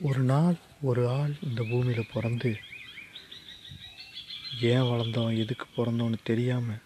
ஒரு 0.00 0.20
நாள் 0.22 0.56
ஒரு 0.82 1.02
ஆள் 1.10 1.32
இந்த 1.42 1.60
பூமியில் 1.62 2.10
பிறந்து 2.12 2.50
ஏன் 4.68 4.84
வளர்ந்தோம் 4.88 5.38
எதுக்கு 5.38 5.66
பிறந்தோன்னு 5.68 6.18
தெரியாமல் 6.24 6.84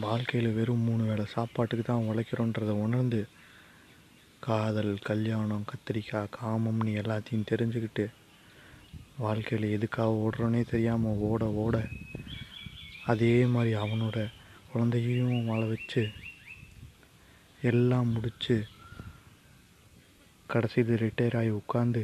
வாழ்க்கையில் 0.00 0.48
வெறும் 0.52 0.82
மூணு 0.84 1.04
வேளை 1.04 1.24
சாப்பாட்டுக்கு 1.26 1.84
தான் 1.84 2.06
உழைக்கிறோன்றதை 2.06 2.74
உணர்ந்து 2.78 3.20
காதல் 4.40 4.92
கல்யாணம் 5.02 5.64
கத்திரிக்காய் 5.64 6.34
காமம்னு 6.36 6.98
எல்லாத்தையும் 6.98 7.48
தெரிஞ்சுக்கிட்டு 7.48 8.06
வாழ்க்கையில் 9.18 9.66
எதுக்காக 9.70 10.20
ஓடுறோன்னே 10.20 10.62
தெரியாமல் 10.66 11.24
ஓட 11.24 11.50
ஓட 11.56 11.76
அதே 13.06 13.34
மாதிரி 13.46 13.74
அவனோட 13.76 14.18
குழந்தையையும் 14.72 15.44
வாழ 15.44 15.62
வச்சு 15.64 16.04
எல்லாம் 17.62 18.12
முடித்து 18.12 18.58
கடைசியில் 20.50 20.98
ரிட்டையர் 20.98 21.36
ஆகி 21.36 21.50
உட்காந்து 21.50 22.02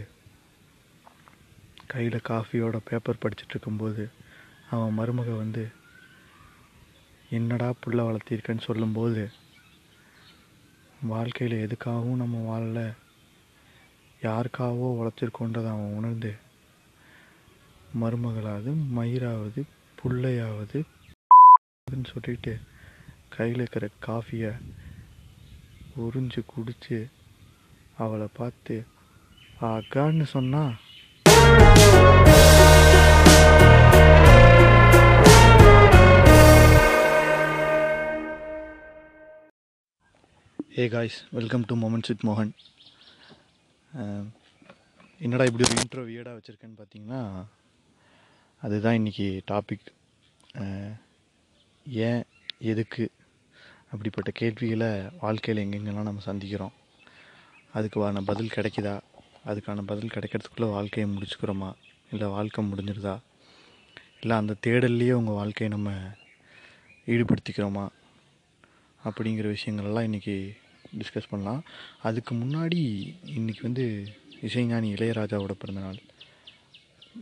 கையில் 1.87 2.27
காஃபியோட 2.28 2.80
பேப்பர் 2.84 3.23
படிச்சுட்டு 3.23 3.51
இருக்கும்போது 3.51 4.10
அவன் 4.70 4.98
மருமக 4.98 5.37
வந்து 5.37 5.65
என்னடா 7.30 7.74
புள்ள 7.80 8.01
வளர்த்திருக்கேன்னு 8.02 8.60
சொல்லும்போது 8.60 9.23
வாழ்க்கையில் 11.02 11.66
எதுக்காகவும் 11.66 12.16
நம்ம 12.16 12.38
வாழல? 12.48 12.80
யாருக்காகவோ 14.23 14.88
வளர்த்திருக்கோன்றதை 14.96 15.68
அவன் 15.70 15.95
உணர்ந்து 15.95 16.32
மருமகளாவது 18.01 18.73
மயிராவது 18.96 19.60
புள்ளையாவது 19.98 20.80
சொல்லிட்டு 22.04 22.52
கையில் 23.29 23.57
இருக்கிற 23.57 23.88
காஃபியை 24.07 24.52
உறிஞ்சு 26.01 26.45
குடித்து 26.46 26.98
அவளை 28.00 28.28
பார்த்து 28.32 28.77
அக்கான்னு 29.68 30.27
சொன்னா? 30.32 30.62
Hey 40.79 40.84
guys 40.88 41.18
welcome 41.30 41.65
to 41.68 41.74
moments 41.76 42.10
with 42.10 42.26
மோகன் 42.29 42.52
என்னடா 45.20 45.45
இப்படி 45.45 45.64
ஒரு 45.66 45.76
இன்ட்ரோ 45.76 46.02
வியடாக 46.04 46.37
வச்சுருக்கேன்னு 46.37 46.80
பார்த்தீங்கன்னா 46.80 47.23
அதுதான் 48.62 48.98
இன்றைக்கி 49.01 49.29
டாபிக் 49.51 49.87
uh, 50.60 50.90
ஏன் 52.04 52.23
எதுக்கு 52.62 53.04
அப்படிப்பட்ட 53.90 54.30
கேள்விகளை 54.32 54.90
வாழ்க்கையில் 55.20 55.62
எங்கெங்கெல்லாம் 55.64 56.10
நம்ம 56.10 56.23
சந்திக்கிறோம்? 56.26 56.74
அதுக்கான 57.74 58.21
பதில் 58.21 58.54
கிடைக்குதா? 58.57 59.01
அதுக்கான 59.46 59.82
பதில் 59.82 60.13
கிடைக்கிறதுக்குள்ளே 60.15 60.71
வாழ்க்கையை 60.71 61.07
முடிச்சுக்கிறோமா? 61.15 61.73
இல்லை 62.10 62.29
வாழ்க்கை 62.29 62.65
முடிஞ்சிருதா? 62.65 63.21
இல்லை 64.21 64.37
அந்த 64.37 64.54
தேடல்லையே 64.66 65.10
உங்கள் 65.10 65.34
வாழ்க்கையை 65.34 65.76
நம்ம 65.76 65.93
ஈடுபடுத்திக்கிறோமா? 67.06 67.88
அப்படிங்கிற 69.04 69.56
விஷயங்களெல்லாம் 69.56 70.09
இன்றைக்கி 70.09 70.56
டிஸ்கஸ் 70.98 71.31
பண்ணலாம். 71.31 71.62
அதுக்கு 72.03 72.34
முன்னாடி 72.34 72.81
இன்றைக்கி 73.38 73.62
வந்து 73.62 73.84
இசைஞானி 74.43 74.88
இளையராஜாவோட 74.97 75.50
பிறந்தநாள். 75.50 75.98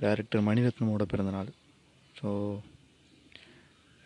டைரக்டர் 0.00 0.46
மணிரத்னமோட 0.46 1.02
பிறந்தநாள். 1.02 1.50
ஸோ 2.20 2.28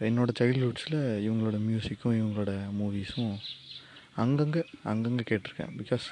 என்னோடய 0.00 0.36
சைல்ட்ஹுட்ஸில் 0.38 1.00
இவங்களோட 1.26 1.56
மியூசிக்கும் 1.68 2.18
இவங்களோட 2.20 2.52
மூவிஸும் 2.78 3.34
அங்கங்கே 4.14 4.62
அங்கங்கே 4.82 5.24
கேட்டிருக்கேன். 5.30 5.74
பிகாஸ் 5.80 6.06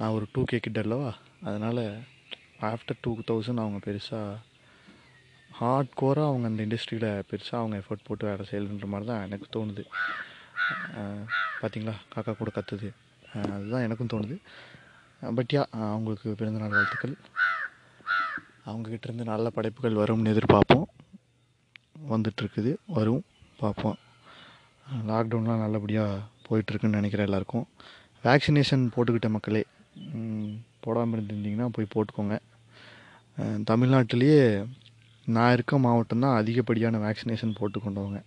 நான் 0.00 0.10
ஒரு 0.10 0.26
டூ 0.32 0.42
கே 0.44 0.58
கிட்ட 0.58 0.80
அல்லவா? 0.80 1.08
அதனால் 1.42 1.80
ஆஃப்டர் 2.60 3.00
டூ 3.00 3.10
தௌசண்ட் 3.26 3.60
அவங்க 3.62 3.78
பெருசாக 3.86 4.36
ஹார்ட் 5.50 5.90
கோராக 6.00 6.28
அவங்க 6.30 6.46
அந்த 6.50 6.62
இண்டஸ்ட்ரியில் 6.66 7.22
பெருசாக 7.30 7.58
அவங்க 7.60 7.76
எஃபர்ட் 7.76 8.06
போட்டு 8.06 8.24
வேலை 8.26 8.44
செய்யலன்ற 8.50 8.86
மாதிரி 8.92 9.08
தான் 9.10 9.24
எனக்கு 9.26 9.46
தோணுது. 9.56 9.82
பார்த்திங்களா 10.96 11.24
பார்த்தீங்களா 11.60 11.94
காக்கா 12.14 12.32
கூட 12.36 12.50
கத்துது. 12.54 12.88
அதுதான் 13.54 13.84
எனக்கும் 13.86 14.12
தோணுது. 14.14 14.36
பட் 15.34 15.50
யா 15.54 15.62
அவங்களுக்கு 15.72 16.34
பிறந்தநாள் 16.34 16.76
வாழ்த்துக்கள். 16.76 17.16
அவங்கக்கிட்டேருந்து 18.66 19.28
நல்ல 19.32 19.50
படைப்புகள் 19.50 20.00
வரும்னு 20.02 20.34
எதிர்பார்ப்போம். 20.34 20.86
வந்துட்டுருக்குது. 22.12 22.72
வரும். 22.86 23.24
பார்ப்போம். 23.56 23.98
லாக்டவுன்லாம் 25.10 25.64
நல்லபடியாக 25.64 26.20
போயிட்டுருக்குன்னு 26.48 26.98
நினைக்கிறேன் 26.98 27.28
எல்லாருக்கும். 27.30 27.68
வேக்சினேஷன் 28.24 28.88
போட்டுக்கிட்ட 28.96 29.28
மக்களே 29.36 29.64
போடாமல் 30.90 31.16
இருந்திருந்தீங்கன்னா 31.18 31.68
போய் 31.76 31.92
போட்டுக்கோங்க. 31.94 32.36
தமிழ்நாட்டிலேயே 33.70 34.42
நான் 35.36 35.54
இருக்க 35.56 35.74
மாவட்டம் 35.84 36.24
தான் 36.24 36.38
அதிகப்படியான 36.40 36.98
வேக்சினேஷன் 37.06 37.58
போட்டு 37.58 37.78
கொண்டவங்க. 37.84 38.20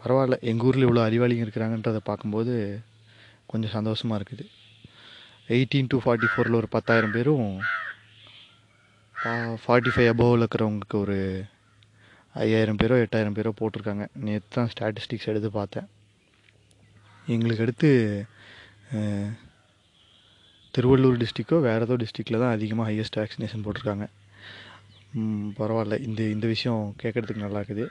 பரவாயில்ல 0.00 0.36
எங்கள் 0.50 0.66
ஊரில் 0.68 0.86
இவ்வளோ 0.86 1.02
அறிவாளிங்க 1.08 1.44
இருக்கிறாங்கன்றதை 1.46 2.00
பார்க்கும்போது 2.08 2.54
கொஞ்சம் 3.50 3.74
சந்தோஷமாக 3.76 4.18
இருக்குது. 4.18 4.44
எயிட்டீன் 5.54 5.90
டு 5.92 5.98
ஃபார்ட்டி 6.02 6.28
ஃபோரில் 6.32 6.58
ஒரு 6.60 6.68
பத்தாயிரம் 6.74 7.14
பேரும் 7.16 7.48
ஃபார்ட்டி 9.64 9.90
ஃபைவ் 9.94 10.10
அபோவில் 10.12 10.42
இருக்கிறவங்களுக்கு 10.42 10.96
ஒரு 11.04 11.18
ஐயாயிரம் 12.44 12.80
பேரோ 12.80 12.96
எட்டாயிரம் 13.04 13.36
பேரோ 13.38 13.50
போட்டிருக்காங்க. 13.58 14.04
நேற்று 14.26 14.54
தான் 14.56 14.70
ஸ்டாட்டிஸ்டிக்ஸ் 14.72 15.30
எடுத்து 15.32 15.50
பார்த்தேன். 15.58 15.88
எங்களுக்கு 17.34 17.64
அடுத்து 17.66 17.90
திருவள்ளூர் 20.76 21.20
டிஸ்ட்ரிக்கோ 21.22 21.56
வேறு 21.68 21.84
ஏதோ 21.86 21.96
டிஸ்ட்ரிக்டில் 22.02 22.42
தான் 22.42 22.54
அதிகமாக 22.56 22.86
ஹையஸ்ட் 22.90 23.18
வேக்சினேஷன் 23.20 23.64
போட்டிருக்காங்க. 23.64 24.06
பரவாயில்ல. 25.58 25.96
இந்த 26.06 26.20
இந்த 26.34 26.46
விஷயம் 26.52 26.82
கேட்குறதுக்கு 27.02 27.44
நல்லா 27.46 27.60
இருக்குது. 27.62 27.86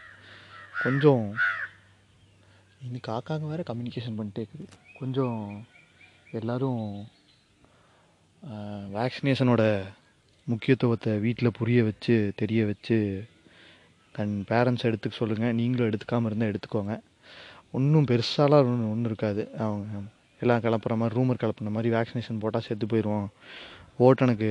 கொஞ்சம் 0.84 1.26
இன்னைக்கு 2.86 3.08
காக்காங்க 3.10 3.48
வேறு 3.52 3.64
கம்யூனிகேஷன் 3.70 4.18
பண்ணிட்டே 4.20 4.44
இருக்குது. 4.44 4.68
கொஞ்சம் 5.00 5.42
எல்லோரும் 6.40 6.82
வேக்சினேஷனோட 8.96 9.64
முக்கியத்துவத்தை 10.48 11.12
வீட்டில் 11.26 11.58
புரிய 11.60 11.80
வச்சு 11.90 12.16
தெரிய 12.42 12.62
வச்சு 12.72 12.98
கண் 14.16 14.34
பேரண்ட்ஸ் 14.52 14.88
எடுத்துக்க 14.90 15.22
சொல்லுங்கள் 15.22 15.58
நீங்களும் 15.60 15.90
எடுத்துக்காமல் 15.90 16.30
இருந்தால் 16.30 16.52
எடுத்துக்கோங்க. 16.52 16.96
ஒன்றும் 17.78 18.10
பெருசாலாம் 18.12 18.66
ஒன்றும் 18.72 18.92
ஒன்றும் 18.94 19.12
இருக்காது. 19.12 19.44
அவங்க 19.66 20.02
எல்லாம் 20.42 20.64
கிளப்புற 20.66 20.96
மாதிரி 21.02 21.18
ரூமர் 21.20 21.42
கிளப்புன 21.42 21.72
மாதிரி 21.76 21.90
வேக்சினேஷன் 21.96 22.42
போட்டால் 22.44 22.66
செத்து 22.68 22.86
போயிடுவோம் 22.92 23.28
ஓட்டனுக்கு 24.06 24.50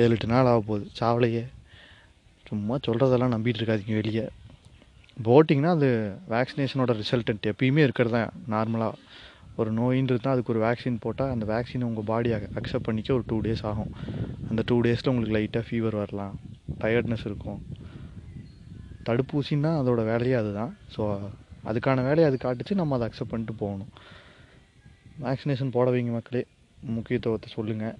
ஏழு 0.00 0.14
எட்டு 0.16 0.26
நாள் 0.32 0.50
ஆக 0.50 0.60
போகுது. 0.68 0.84
சாவலையே. 1.00 1.44
சும்மா 2.48 2.76
சொல்கிறதெல்லாம் 2.86 3.34
நம்பிட்டு 3.34 3.60
இருக்காதிங்க 3.60 3.96
வெளியே. 4.00 4.24
போட்டிங்கன்னா 5.26 5.72
அது 5.76 5.88
வேக்சினேஷனோட 6.34 6.92
ரிசல்டன்ட் 7.00 7.48
எப்பயுமே 7.50 7.82
இருக்கிறது? 7.86 8.14
தான் 8.16 8.30
நார்மலாக 8.54 8.94
ஒரு 9.60 9.70
நோயின்றது 9.72 10.22
தான் 10.24 10.34
அதுக்கு 10.34 10.52
ஒரு 10.54 10.60
வேக்சின் 10.66 11.02
போட்டால் 11.04 11.32
அந்த 11.34 11.44
வேக்சினை 11.52 11.86
உங்கள் 11.88 12.06
பாடி 12.10 12.30
அக்செப்ட் 12.58 12.86
பண்ணிக்க 12.88 13.12
ஒரு 13.18 13.24
டூ 13.26 13.38
டேஸ் 13.46 13.64
ஆகும். 13.70 13.90
அந்த 14.50 14.62
டூ 14.66 14.76
டேஸில் 14.86 15.10
உங்களுக்கு 15.12 15.36
லைட்டாக 15.38 15.64
ஃபீவர் 15.68 15.96
வரலாம். 16.02 16.34
டயர்ட்னஸ் 16.80 17.26
இருக்கும். 17.30 17.58
தடுப்பூசின்னா 19.08 19.72
அதோட 19.82 20.00
வேலையே 20.04 20.36
அதுதான். 20.42 20.72
ஸோ 20.96 21.02
அதுக்கான 21.70 22.02
வேலையை 22.08 22.26
அது 22.30 22.38
காட்டுச்சு. 22.46 22.74
நம்ம 22.74 22.94
அதை 22.94 23.06
அக்செப்ட் 23.08 23.32
பண்ணிட்டு 23.34 23.54
போகணும். 23.64 23.90
வேக்சினேஷன் 25.24 25.74
போட 25.76 25.88
வைங்க 25.94 26.12
மக்களே. 26.16 26.42
முக்கியத்துவத்தை 26.96 27.48
சொல்லுங்கள் 27.56 27.96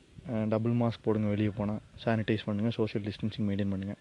டபுள் 0.52 0.74
மாஸ்க் 0.80 1.04
போடுங்க 1.06 1.28
வெளியே 1.32 1.50
போனால் 1.58 1.80
சானிடைஸ் 2.02 2.46
பண்ணுங்கள் 2.48 2.74
சோஷியல் 2.78 3.04
டிஸ்டன்சிங் 3.06 3.46
மெயின்டைன் 3.48 3.72
பண்ணுங்கள் 3.72 4.00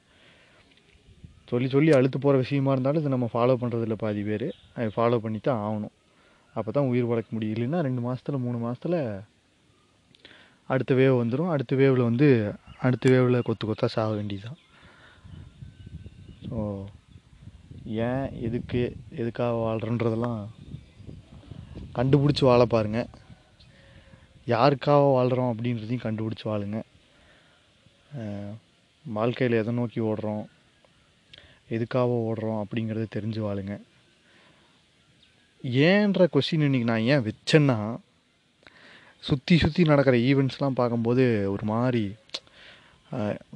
சொல்லி 1.51 1.67
சொல்லி 1.73 1.91
அழுத்து 1.97 2.17
போகிற 2.23 2.39
விஷயமா 2.43 2.73
இருந்தாலும் 2.75 3.01
இதை 3.01 3.11
நம்ம 3.13 3.27
ஃபாலோ 3.33 3.53
பண்ணுறதில்ல 3.61 3.95
பாதி 4.03 4.21
பேர். 4.27 4.47
அதை 4.75 4.87
ஃபாலோ 4.95 5.17
பண்ணி 5.23 5.39
தான் 5.47 5.61
ஆகணும். 5.67 5.93
அப்போ 6.55 6.69
தான் 6.77 6.89
உயிர் 6.91 7.09
வளர்க்க 7.11 7.35
முடியும். 7.35 7.55
இல்லைன்னா 7.55 7.79
ரெண்டு 7.87 8.01
மாதத்தில் 8.05 8.43
மூணு 8.45 8.57
மாதத்தில் 8.65 8.99
அடுத்த 10.73 10.93
வேவ் 10.99 11.19
வந்துடும் 11.21 11.51
அடுத்த 11.53 11.73
வேவில் 11.81 12.07
வந்து 12.09 12.27
அடுத்த 12.87 13.05
வேவில் 13.13 13.45
கொத்து 13.47 13.65
கொத்தா 13.67 13.87
சாக 13.95 14.11
வேண்டியதுதான். 14.19 14.59
ஸோ 16.45 16.57
ஏன் 18.09 18.25
எதுக்கு 18.47 18.81
எதுக்காக 19.21 19.53
வாழ்கிறன்றதெல்லாம் 19.65 20.39
கண்டுபிடிச்சி 21.99 22.43
வாழ 22.47 22.63
பாருங்கள் 22.65 23.09
யாருக்காக 24.51 25.07
வாழ்கிறோம் 25.15 25.49
அப்படின்றதையும் 25.53 26.03
கண்டுபிடிச்சி 26.03 26.45
வாழுங்க. 26.49 26.77
வாழ்க்கையில் 29.05 29.57
எதை 29.61 29.71
நோக்கி 29.79 29.99
ஓடுறோம்? 30.09 30.45
எதுக்காக 31.75 32.19
ஓடுறோம் 32.27 32.61
அப்படிங்கிறத 32.61 33.07
தெரிஞ்சு 33.15 33.41
வாழுங்க. 33.47 33.73
ஏன்ற 35.87 36.27
கொஸ்டின் 36.33 36.65
இன்னைக்கு 36.67 36.89
நான் 36.91 37.07
ஏன் 37.13 37.25
வச்சேன்னா 37.27 37.77
சுற்றி 39.23 39.57
சுற்றி 39.63 39.83
நடக்கிற 39.91 40.15
ஈவெண்ட்ஸ்லாம் 40.29 40.79
பார்க்கும்போது 40.79 41.25
ஒரு 41.53 41.67
மாதிரி 41.73 42.03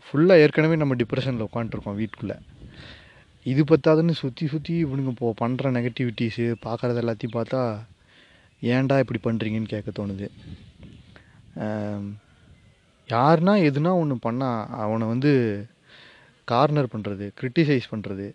ஃபுல்லாக 0.06 0.44
ஏற்கனவே 0.46 0.82
நம்ம 0.82 1.00
டிப்ரெஷனில் 1.02 1.48
உட்காந்துருக்கோம் 1.48 2.00
வீட்டுக்குள்ளே. 2.02 2.38
இது 3.46 3.62
பத்தாதுன்னு 3.72 4.14
சுற்றி 4.24 4.46
சுற்றி 4.54 4.76
இவனுங்க 4.84 5.14
போ 5.22 5.34
பண்ணுற 5.42 5.72
நெகட்டிவிட்டிஸு 5.80 6.46
பார்க்குறது 6.68 7.02
எல்லாத்தையும் 7.04 7.38
பார்த்தா 7.40 7.64
ஏன்டா 8.72 8.96
இப்படி 9.04 9.20
பண்ணுறீங்கன்னு 9.24 9.74
கேட்க 9.74 9.90
தோணுது. 10.00 10.28
யாருனா 13.10 13.54
எதுனா 13.70 13.92
ஒன்று 14.02 14.16
பண்ணால் 14.26 14.68
அவனை 14.84 15.08
வந்து 15.08 15.32
கார்னர் 16.48 16.94
பண்ணுறது 16.94 17.26
க்ரிட்டிசைஸ் 17.40 17.92
பண்ணுறது 17.92 18.28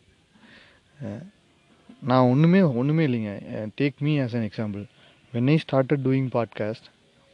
நான் 2.01 2.29
ஒன்றுமே 2.33 2.61
ஒன்றுமே 2.81 3.05
இல்லைங்க. 3.07 3.33
Take 3.81 3.99
me 3.99 4.13
as 4.19 4.37
an 4.39 4.47
example 4.49 4.85
when 5.33 5.51
I 5.51 5.57
started 5.65 6.05
doing 6.07 6.29
podcast 6.33 6.87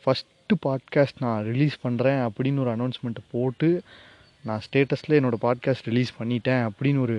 first 0.04 0.58
podcast 0.66 1.18
நான் 1.18 1.42
ரிலீஸ் 1.44 1.76
பண்ணுறேன் 1.82 2.20
அப்படின்னு 2.28 2.58
ஒரு 2.58 2.72
அனௌன்ஸ்மெண்ட்டை 2.76 3.24
போட்டு 3.30 3.68
நான் 4.44 4.62
ஸ்டேட்டஸில் 4.66 5.18
என்னோடய 5.18 5.44
பாட்காஸ்ட் 5.46 5.88
ரிலீஸ் 5.90 6.12
பண்ணிட்டேன் 6.18 6.62
அப்படின்னு 6.68 7.00
ஒரு 7.00 7.18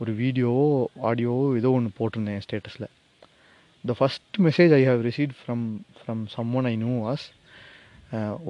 ஒரு 0.00 0.12
வீடியோவோ 0.12 0.66
ஆடியோவோ 1.02 1.46
ஏதோ 1.56 1.70
ஒன்று 1.70 1.98
போட்டிருந்தேன் 1.98 2.42
ஸ்டேட்டஸில் 2.48 2.88
the 3.84 3.94
first 3.98 4.36
message 4.46 4.72
I 4.78 4.82
have 4.88 5.00
receive 5.08 5.32
from 5.40 5.64
from 5.98 6.22
someone 6.58 6.68
I 6.72 6.74
know 6.84 6.92
was 7.06 7.24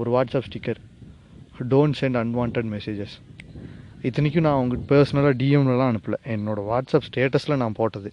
ஒரு 0.00 0.10
WhatsApp 0.16 0.48
sticker 0.48 0.80
don't 1.72 1.98
send 2.00 2.18
unwanted 2.22 2.68
messages 2.74 3.14
இத்தனைக்கும் 4.08 4.46
நான் 4.46 4.60
உங்களுக்கு 4.62 4.86
பர்சனலாக 4.92 5.34
டிஎம்லலாம் 5.40 5.90
அனுப்பல. 5.92 6.16
என்னோடய 6.34 6.68
வாட்ஸ்அப் 6.70 7.06
ஸ்டேட்டஸில் 7.08 7.60
நான் 7.62 7.78
போட்டது. 7.80 8.10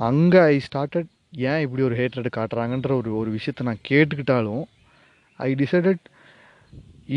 அங்கே 0.00 0.40
ஐ 0.52 0.56
ஸ்டார்டட் 0.66 1.08
ஏன் 1.50 1.62
இப்படி 1.64 1.82
ஒரு 1.88 1.96
ஹேட்ரட் 2.00 2.28
காட்டுறாங்கன்ற 2.38 2.92
ஒரு 3.00 3.10
ஒரு 3.20 3.30
விஷயத்தை 3.36 3.64
நான் 3.68 3.84
கேட்டுக்கிட்டாலும் 3.90 4.64
ஐ 5.40 5.50
டிசைடட் 5.62 6.02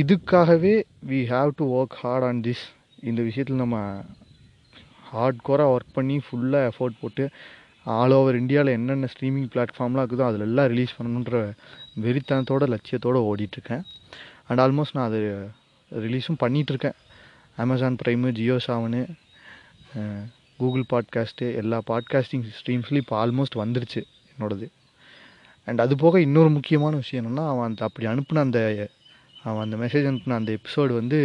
இதுக்காகவே 0.01 0.75
we 1.11 1.19
have 1.33 1.51
to 1.59 1.65
work 1.79 1.97
hard 2.03 2.25
on 2.29 2.41
this 2.47 2.63
இந்த 3.09 3.21
விஷயத்தில் 3.29 3.63
நம்ம 3.63 3.77
ஹார்ட் 5.11 5.41
கோராக 5.47 5.73
ஒர்க் 5.75 5.95
பண்ணி 5.97 6.17
ஃபுல்லாக 6.25 6.69
எஃபோர்ட் 6.71 7.01
போட்டு 7.01 7.25
ஆல் 7.85 8.13
ஓவர் 8.17 8.35
இந்தியாவில் 8.39 8.75
என்னென்ன 8.77 9.07
ஸ்ட்ரீமிங் 9.13 9.47
பிளாட்ஃபார்ம்லாம் 9.53 10.03
இருக்குதோ 10.03 10.25
அதில் 10.29 10.45
எல்லாம் 10.47 10.69
ரிலீஸ் 10.73 10.93
பண்ணணுன்ற 10.97 11.39
வெறித்தனத்தோட 12.03 12.63
லட்சியத்தோடு 12.73 13.21
ஓடிட்டுருக்கேன். 13.29 13.83
அண்ட் 14.47 14.61
ஆல்மோஸ்ட் 14.63 14.95
நான் 14.97 15.09
அது 15.09 15.19
ரிலீஸும் 15.91 16.39
பண்ணிகிட்ருக்கேன் 16.43 16.97
Amazon 17.63 17.97
Prime 18.01 18.29
Jio 18.37 18.57
Saavn 18.67 19.01
Google 20.57 20.85
podcast 20.93 21.45
எல்லா 21.61 21.77
பாட்காஸ்டிங் 21.91 22.45
ஸ்ட்ரீம்ஸ்லையும் 22.59 23.03
இப்போ 23.05 23.17
ஆல்மோஸ்ட் 23.23 23.59
வந்துருச்சு 23.63 24.01
என்னோடது. 24.33 24.67
அண்ட் 25.67 25.83
அது 25.83 25.93
போக 25.95 26.21
இன்னொரு 26.27 26.49
முக்கியமான 26.49 26.95
விஷயம் 26.95 27.21
என்னென்னா 27.21 27.45
அவன் 27.51 27.67
அந்த 27.69 27.83
அப்படி 27.87 28.07
அனுப்பின 28.13 28.43
அந்த 28.47 28.59
அவன் 29.43 29.63
அந்த 29.65 29.77
மெசேஜ் 29.83 30.09
அனுப்பின 30.11 30.37
அந்த 30.39 30.51
எபிசோடு 30.57 30.93
வந்து 31.01 31.19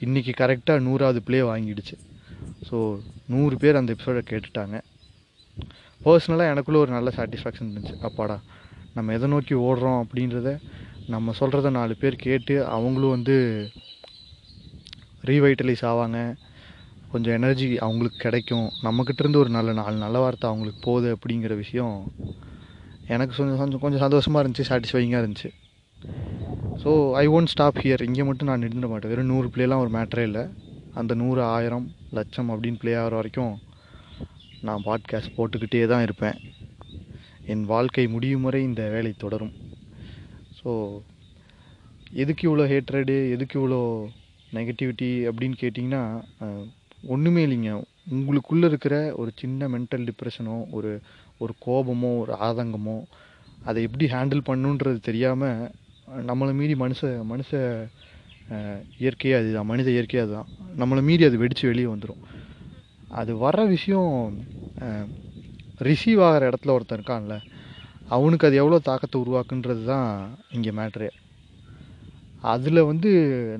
இன்றைக்கி 0.00 0.32
கரெக்டாக 0.40 0.80
நூறாவது 0.80 1.20
ப்ளே 1.22 1.40
வாங்கிடுச்சு. 1.50 1.96
ஸோ 2.68 2.76
நூறு 3.26 3.56
பேர் 3.56 3.80
அந்த 3.80 3.94
எபிசோடை 3.96 4.22
கேட்டுட்டாங்க. 4.30 4.76
பர்சனலாக 6.04 6.52
எனக்குள்ளே 6.52 6.82
ஒரு 6.84 6.92
நல்ல 6.96 7.08
சாட்டிஸ்ஃபேக்ஷன் 7.16 7.68
இருந்துச்சு. 7.68 7.96
அப்பாடா 8.08 8.36
நம்ம 8.96 9.12
எதை 9.16 9.26
நோக்கி 9.34 9.54
ஓடுறோம் 9.68 10.00
அப்படின்றத 10.04 10.50
நம்ம 11.14 11.32
சொல்கிறத 11.40 11.70
நாலு 11.78 11.94
பேர் 12.00 12.16
கேட்டு 12.26 12.54
அவங்களும் 12.76 13.14
வந்து 13.16 13.36
ரீவைட்டலைஸ் 15.30 15.82
ஆவாங்க. 15.90 16.18
கொஞ்சம் 17.12 17.36
எனர்ஜி 17.38 17.68
அவங்களுக்கு 17.84 18.18
கிடைக்கும். 18.24 18.66
நம்மக்கிட்டேருந்து 18.86 19.40
ஒரு 19.42 19.50
நல்ல 19.56 19.70
நாலு 19.80 19.96
நல்ல 20.04 20.18
வார்த்தை 20.24 20.46
அவங்களுக்கு 20.50 20.80
போகுது 20.88 21.08
அப்படிங்கிற 21.16 21.54
விஷயம் 21.62 21.96
எனக்கு 23.14 23.34
கொஞ்சம் 23.38 23.80
கொஞ்சம் 23.84 24.04
சந்தோஷமாக 24.06 24.42
இருந்துச்சு 24.42 24.68
சாட்டிஸ்ஃபைங்காக 24.70 25.22
இருந்துச்சு. 25.22 25.50
So 26.82 26.90
I 27.22 27.24
won't 27.36 27.52
stop 27.54 27.80
here 27.84 28.04
இங்கே 28.08 28.24
மட்டும் 28.28 28.48
நான் 28.50 28.62
நின்றுட 28.64 28.88
மாட்டேன். 28.90 29.10
வெறும் 29.12 29.32
நூறு 29.32 29.48
பிளேலாம் 29.54 29.82
ஒரு 29.84 29.90
மேட்டரே 29.96 30.24
இல்லை. 30.28 30.44
அந்த 31.00 31.12
நூறு 31.22 31.40
ஆயிரம் 31.54 31.86
லட்சம் 32.18 32.48
அப்படின்னு 32.52 32.80
பிளே 32.82 32.94
ஆகிற 33.00 33.14
வரைக்கும் 33.20 33.52
நான் 34.62 34.84
பாட்காஸ்ட் 34.84 35.36
போட்டுக்கிட்டே 35.36 35.86
தான் 35.86 36.02
இருப்பேன். 36.02 36.36
என் 37.46 37.64
வாழ்க்கை 37.64 38.04
முடியும் 38.06 38.42
வரை 38.42 38.62
இந்த 38.62 38.82
வேலை 38.88 39.12
தொடரும். 39.16 39.52
ஸோ 40.58 40.70
எதுக்கு 42.12 42.42
இவ்வளோ 42.48 42.64
ஹேட்ரடு 42.72 43.16
எதுக்கு 43.30 43.56
இவ்வளோ 43.60 43.80
நெகட்டிவிட்டி 44.54 45.08
அப்படின்னு 45.30 45.56
கேட்டிங்கன்னா 45.60 46.02
ஒன்றுமே 47.02 47.42
இல்லைங்க. 47.46 47.72
உங்களுக்குள்ளே 48.10 48.64
இருக்கிற 48.64 48.94
ஒரு 49.16 49.30
சின்ன 49.34 49.68
மென்டல் 49.68 50.06
டிப்ரெஷனோ 50.08 50.56
ஒரு 50.70 50.90
ஒரு 51.38 51.52
கோபமோ 51.66 52.10
ஒரு 52.18 52.32
ஆதங்கமோ 52.40 52.96
அதை 53.64 53.80
எப்படி 53.82 54.06
ஹேண்டில் 54.06 54.46
பண்ணுன்றது 54.48 55.00
தெரியாமல் 55.00 55.70
நம்மளை 56.28 56.52
மீறி 56.52 56.74
மனுஷ 56.74 57.10
மனுஷ 57.32 57.50
இயற்கையே 59.00 59.34
அதுதான் 59.36 59.66
மனித 59.66 59.88
இயற்கையே 59.90 60.22
அதுதான். 60.22 60.48
நம்மளை 60.78 61.02
மீறி 61.02 61.24
அது 61.24 61.38
வெடித்து 61.38 61.68
வெளியே 61.68 61.86
வந்துடும் 61.86 62.22
அது 63.18 63.32
வர 63.44 63.58
விஷயம் 63.74 64.12
ரிசீவ் 65.88 66.20
ஆகிற 66.28 66.48
இடத்துல 66.50 66.74
ஒருத்தன் 66.76 66.98
இருக்கான்ல 66.98 67.36
அவனுக்கு 68.16 68.46
அது 68.48 68.56
எவ்வளோ 68.62 68.78
தாக்கத்தை 68.88 69.16
உருவாக்குன்றது 69.22 69.82
தான் 69.92 70.10
இங்கே 70.56 70.72
மேட்ரே 70.78 71.10
அதில் 72.52 72.88
வந்து 72.90 73.10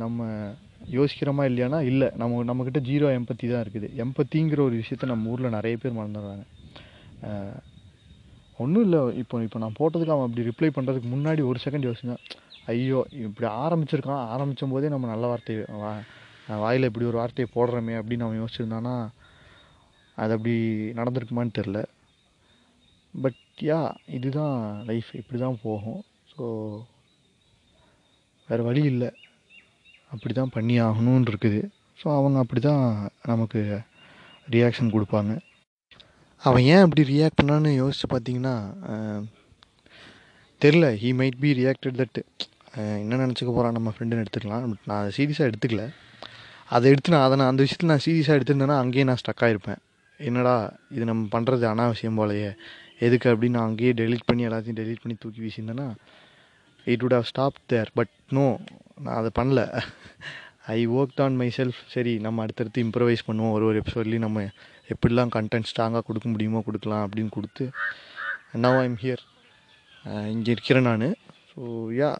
நம்ம 0.02 0.26
யோசிக்கிறோமா 0.97 1.43
இல்லையானா 1.49 1.79
இல்லை. 1.91 2.08
நம்ம 2.20 2.43
நம்மக்கிட்ட 2.49 2.81
ஜீரோ 2.88 3.06
எம்பத்தி 3.17 3.47
தான் 3.50 3.62
இருக்குது. 3.64 3.88
எம்பத்திங்கிற 4.05 4.61
ஒரு 4.69 4.76
விஷயத்த 4.82 5.11
நம்ம 5.11 5.31
ஊரில் 5.32 5.55
நிறைய 5.56 5.75
பேர் 5.82 5.99
மறந்துடுறாங்க. 5.99 6.44
ஒன்றும் 8.62 8.85
இல்லை. 8.87 9.00
இப்போ 9.23 9.37
இப்போ 9.47 9.58
நான் 9.64 9.76
போட்டதுக்கு 9.81 10.14
அவன் 10.14 10.26
அப்படி 10.29 10.47
ரிப்ளை 10.50 10.70
பண்ணுறதுக்கு 10.76 11.11
முன்னாடி 11.14 11.43
ஒரு 11.50 11.58
செகண்ட் 11.64 11.88
யோசிச்சேன் 11.88 12.23
ஐயோ 12.73 12.99
இப்படி 13.26 13.47
ஆரம்பிச்சிருக்கான். 13.64 14.25
ஆரம்பித்த 14.35 14.67
போதே 14.73 14.91
நம்ம 14.94 15.08
நல்ல 15.14 15.26
வார்த்தை 15.32 15.56
வா 15.82 15.93
வாயில் 16.64 16.88
இப்படி 16.88 17.06
ஒரு 17.11 17.20
வார்த்தையை 17.23 17.49
போடுறோமே 17.56 17.94
அப்படின்னு 18.00 18.26
அவன் 18.26 18.41
யோசிச்சிருந்தானா 18.43 18.94
அது 20.19 20.35
அப்படி 20.37 20.55
நடந்திருக்குமான்னு 20.99 21.57
தெரில. 21.59 21.79
பட் 23.15 23.41
யா 23.69 23.81
இதுதான் 24.17 24.57
லைஃப் 24.89 25.11
இப்படி 25.21 25.39
தான் 25.45 25.61
போகும். 25.67 26.01
ஸோ 26.33 26.45
வேறு 28.49 28.62
வழி 28.69 28.83
இல்லை. 28.93 29.11
அப்படி 30.15 30.33
தான் 30.41 30.55
பண்ணி 30.57 30.77
ஆகணும்னு 30.87 31.31
இருக்குது. 31.33 31.61
ஸோ 32.01 32.07
அவங்க 32.19 32.39
அப்படி 32.45 32.61
தான் 32.69 32.85
நமக்கு 33.31 33.61
ரியாக்ஷன் 34.55 34.95
கொடுப்பாங்க. 34.95 35.33
அவன் 36.43 36.67
ஏன் 36.75 36.85
அப்படி 36.85 37.03
ரியாக்ட் 37.12 37.41
பண்ணான்னு 37.41 37.73
யோசிச்சு 37.81 38.07
பார்த்தீங்கன்னா 38.12 38.55
தெரில. 40.62 40.87
He 41.03 41.11
might 41.19 41.39
be 41.43 41.51
reacted 41.61 41.99
that 42.01 42.19
என்ன 43.03 43.19
நினச்சிக்க 43.25 43.51
போகிறான் 43.53 43.77
நம்ம 43.77 43.93
ஃப்ரெண்டுன்னு 43.95 44.23
எடுத்துக்கலாம். 44.25 44.67
பட் 44.73 44.89
நான் 44.91 45.12
சீரியஸாக 45.17 45.51
எடுத்துக்கல. 45.51 45.85
அதை 46.77 46.91
எடுத்து 46.93 47.12
நான் 47.15 47.27
அதை 47.27 47.37
நான் 47.41 47.51
அந்த 47.53 47.62
விஷயத்தில் 47.67 47.93
நான் 47.93 48.05
சீரியஸாக 48.07 48.39
எடுத்திருந்தேன்னா 48.39 48.77
அங்கேயே 48.83 49.07
நான் 49.09 49.21
ஸ்டக் 49.23 49.45
ஆகிருப்பேன் 49.47 49.81
என்னடா 50.28 50.55
இது 50.94 51.05
நம்ம 51.11 51.28
பண்ணுறது 51.34 51.64
அனாவசியம் 51.72 52.19
போலையே. 52.20 52.50
எதுக்கு 53.06 53.28
அப்படின்னு 53.32 53.56
நான் 53.58 53.69
அங்கேயே 53.70 53.93
டெலிட் 54.00 54.26
பண்ணி 54.28 54.43
எல்லாத்தையும் 54.49 54.78
டெலிட் 54.81 55.02
பண்ணி 55.02 55.17
தூக்கி 55.22 55.40
வீசியிருந்தேன்னா 55.44 55.87
it 56.87 57.02
would 57.05 57.17
have 57.19 57.28
stop 57.31 57.58
there 57.72 57.90
but 57.99 58.12
no 58.38 58.44
நான் 59.05 59.17
அதை 59.20 59.31
பண்ணல. 59.38 59.61
I 60.76 60.80
work 60.99 61.21
on 61.26 61.38
my 61.42 61.49
self 61.59 61.80
சரி 61.95 62.12
நம்ம 62.26 62.42
அடுத்தடுத்து 62.45 62.85
இம்ப்ரவைஸ் 62.87 63.26
பண்ணுவோம். 63.28 63.54
ஒரு 63.56 63.64
ஒரு 63.71 63.78
எபிசோட்லேயும் 63.83 64.26
நம்ம 64.26 64.45
எப்படிலாம் 64.95 65.33
கண்டென்ட் 65.37 65.68
ஸ்ட்ராங்காக 65.71 66.04
கொடுக்க 66.09 66.28
முடியுமோ 66.35 66.61
கொடுக்கலாம் 66.68 67.04
அப்படின்னு 67.06 67.33
கொடுத்து 67.38 67.64
நவ் 68.64 68.78
ஐம் 68.85 69.00
ஹியர் 69.02 69.25
இங்கே 70.35 70.50
இருக்கிறேன் 70.56 70.88
நான். 70.90 71.09
ஸோ 71.50 71.61
யா 72.00 72.11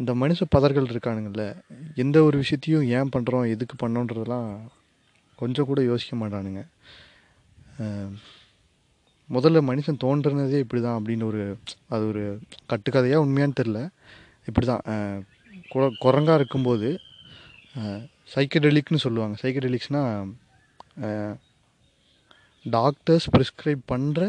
இந்த 0.00 0.12
மனுஷ 0.20 0.42
பதர்கள் 0.54 0.92
இருக்கானுங்கள்ல 0.92 1.44
எந்த 2.02 2.16
ஒரு 2.28 2.36
விஷயத்தையும் 2.42 2.86
ஏன் 2.98 3.12
பண்ணுறோம் 3.14 3.50
எதுக்கு 3.54 3.74
பண்ணோன்றதெல்லாம் 3.82 4.48
கொஞ்சம் 5.40 5.68
கூட 5.70 5.80
யோசிக்க 5.90 6.14
மாட்டானுங்க. 6.22 6.62
முதல்ல 9.34 9.60
மனுஷன் 9.68 10.02
தோன்றுனதே 10.04 10.58
இப்படி 10.64 10.80
தான் 10.86 10.98
அப்படின்னு 10.98 11.24
ஒரு 11.30 11.42
அது 11.94 12.04
ஒரு 12.12 12.22
கட்டுக்கதையாக 12.70 13.24
உண்மையான்னு 13.24 13.58
தெரில 13.60 13.80
இப்படி 14.48 14.66
தான் 14.72 14.84
குர 15.72 15.82
குரங்காக 16.04 16.38
இருக்கும்போது 16.40 16.88
சைக்கடெலிக்னு 18.34 19.04
சொல்லுவாங்க. 19.06 19.34
சைக்கடெலிக்ஸ்னால் 19.42 20.30
டாக்டர்ஸ் 22.66 23.28
ப்ரிஸ்கிரைப் 23.34 23.82
பண்ணுற 23.92 24.20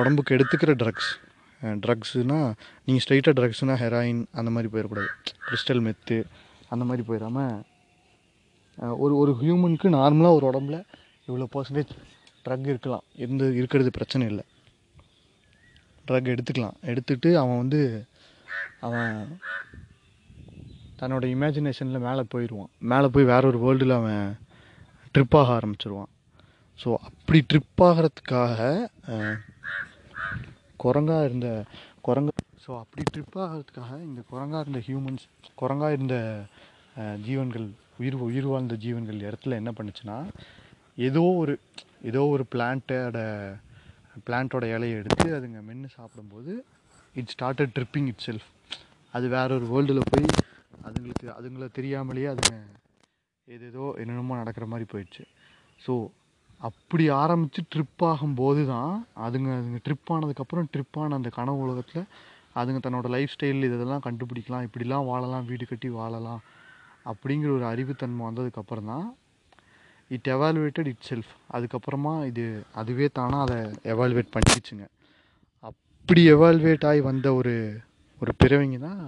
உடம்புக்கு 0.00 0.34
எடுத்துக்கிற 0.36 0.72
ட்ரக்ஸ் 0.82 1.10
ட்ரக்ஸுனால் 1.84 2.50
நீங்கள் 2.86 3.04
ஸ்ட்ரைட்டாக 3.04 3.36
ட்ரக்ஸ்னால் 3.38 3.80
ஹெராயின் 3.82 4.20
அந்த 4.40 4.50
மாதிரி 4.54 4.68
போயிடக்கூடாது. 4.72 5.10
கிறிஸ்டல் 5.46 5.82
மெத்து 5.86 6.18
அந்த 6.74 6.84
மாதிரி 6.88 7.04
போயிடாமல் 7.08 7.54
ஒரு 9.02 9.14
ஒரு 9.20 9.32
ஹியூமனுக்கு 9.40 9.88
நார்மலாக 9.98 10.36
ஒரு 10.38 10.46
உடம்புல 10.50 10.76
இவ்வளோ 11.28 11.46
பர்சன்டேஜ் 11.54 11.92
ட்ரக் 12.44 12.68
இருக்கலாம். 12.72 13.04
இருந்து 13.22 13.46
இருக்கிறது 13.58 13.90
பிரச்சனை 13.96 14.24
இல்லை. 14.32 14.44
ட்ரக் 16.08 16.32
எடுத்துக்கலாம். 16.34 16.76
எடுத்துகிட்டு 16.90 17.30
அவன் 17.40 17.60
வந்து 17.62 17.80
அவன் 18.86 19.16
தன்னோட 21.00 21.24
இமேஜினேஷனில் 21.34 22.06
மேலே 22.06 22.22
போயிடுவான் 22.32 22.70
மேலே 22.92 23.08
போய் 23.14 23.30
வேற 23.32 23.42
ஒரு 23.50 23.58
வேர்ல்டில் 23.64 23.98
அவன் 23.98 24.22
ட்ரிப் 25.14 25.36
ஆக 25.40 25.50
ஆரம்பிச்சிருவான். 25.58 26.10
ஸோ 26.80 26.88
அப்படி 27.08 27.40
ட்ரிப் 27.50 27.82
ஆகிறதுக்காக 27.88 28.58
குரங்கா 30.84 31.18
இருந்த 31.28 31.48
குரங்கு 32.06 32.32
ஸோ 32.64 32.70
அப்படி 32.82 33.02
ட்ரிப் 33.14 33.36
ஆகிறதுக்காக 33.44 33.92
இந்த 34.08 34.20
குரங்கா 34.30 34.60
இருந்த 34.64 34.80
ஹியூமன்ஸ் 34.88 35.26
குரங்கா 35.62 35.88
இருந்த 35.96 36.16
ஜீவன்கள் 37.26 37.68
உயிர் 37.98 38.16
உயிர் 38.26 38.46
வாழ்ந்த 38.46 38.76
ஜீவன்கள் 38.84 39.24
இடத்துல 39.24 39.58
என்ன 39.60 39.70
பண்ணுச்சுன்னா 39.78 40.16
ஏதோ 40.98 41.22
ஒரு 41.40 41.54
ஏதோ 42.02 42.22
ஒரு 42.26 42.44
பிளான்ட்டோட 42.52 43.18
பிளான்ட்டோட 44.26 44.64
இலையை 44.74 44.94
எடுத்து 45.00 45.26
அதுங்க 45.36 45.60
மென்று 45.62 45.88
சாப்பிடும்போது 45.96 46.52
it 47.14 47.32
started 47.34 47.74
tripping 47.76 48.08
it 48.12 48.24
self 48.26 48.48
அது 49.14 49.26
வேற 49.28 49.48
ஒரு 49.54 49.66
வேர்ல்டில் 49.66 50.08
போய் 50.10 50.26
அதுங்களுக்கு 50.86 51.26
அதுங்கள 51.36 51.66
தெரியாமலேயே 51.78 52.28
அதுங்க 52.32 52.56
ஏதேதோ 53.48 53.84
என்னென்னமோ 54.00 54.36
நடக்கிற 54.36 54.64
மாதிரி 54.66 54.86
போயிடுச்சு. 54.90 55.22
ஸோ 55.80 55.92
அப்படி 56.60 57.04
ஆரம்பித்து 57.22 57.60
ட்ரிப் 57.72 58.02
ஆகும்போது 58.04 58.62
தான் 58.66 58.92
அதுங்க 59.24 59.50
அதுங்க 59.58 59.80
ட்ரிப் 59.84 60.10
ஆனதுக்கப்புறம் 60.14 60.68
ட்ரிப் 60.72 60.98
ஆன 61.02 61.16
அந்த 61.16 61.30
கனவு 61.38 61.60
உலகத்தில் 61.66 62.04
அதுங்க 62.56 62.80
தன்னோட 62.86 63.08
லைஃப் 63.08 63.34
ஸ்டைல் 63.34 63.66
இதெல்லாம் 63.68 64.04
கண்டுபிடிக்கலாம் 64.06 64.66
இப்படிலாம் 64.66 65.08
வாழலாம் 65.10 65.46
வீடு 65.50 65.66
கட்டி 65.66 65.88
வாழலாம் 65.98 66.40
அப்படிங்கிற 67.08 67.50
ஒரு 67.50 67.64
அறிவுத்தன்மை 67.64 68.22
வந்ததுக்கப்புறம் 68.28 68.84
தான் 68.84 69.06
இட் 70.10 70.28
எவால்வேட்டட் 70.28 70.86
இட் 70.86 71.06
செல்ஃப் 71.08 71.32
அதுக்கப்புறமா 71.52 72.26
இது 72.26 72.44
அதுவே 72.74 73.08
தானாக 73.12 73.42
அதை 73.42 73.58
எவால்வேட் 73.92 74.34
பண்ணிக்கிச்சுங்க. 74.34 74.86
அப்படி 75.64 76.22
எவால்வேட் 76.30 76.84
ஆகி 76.84 77.00
வந்த 77.00 77.34
ஒரு 77.34 77.54
ஒரு 78.22 78.32
பிறவிங்க 78.42 78.78
தான் 78.78 79.02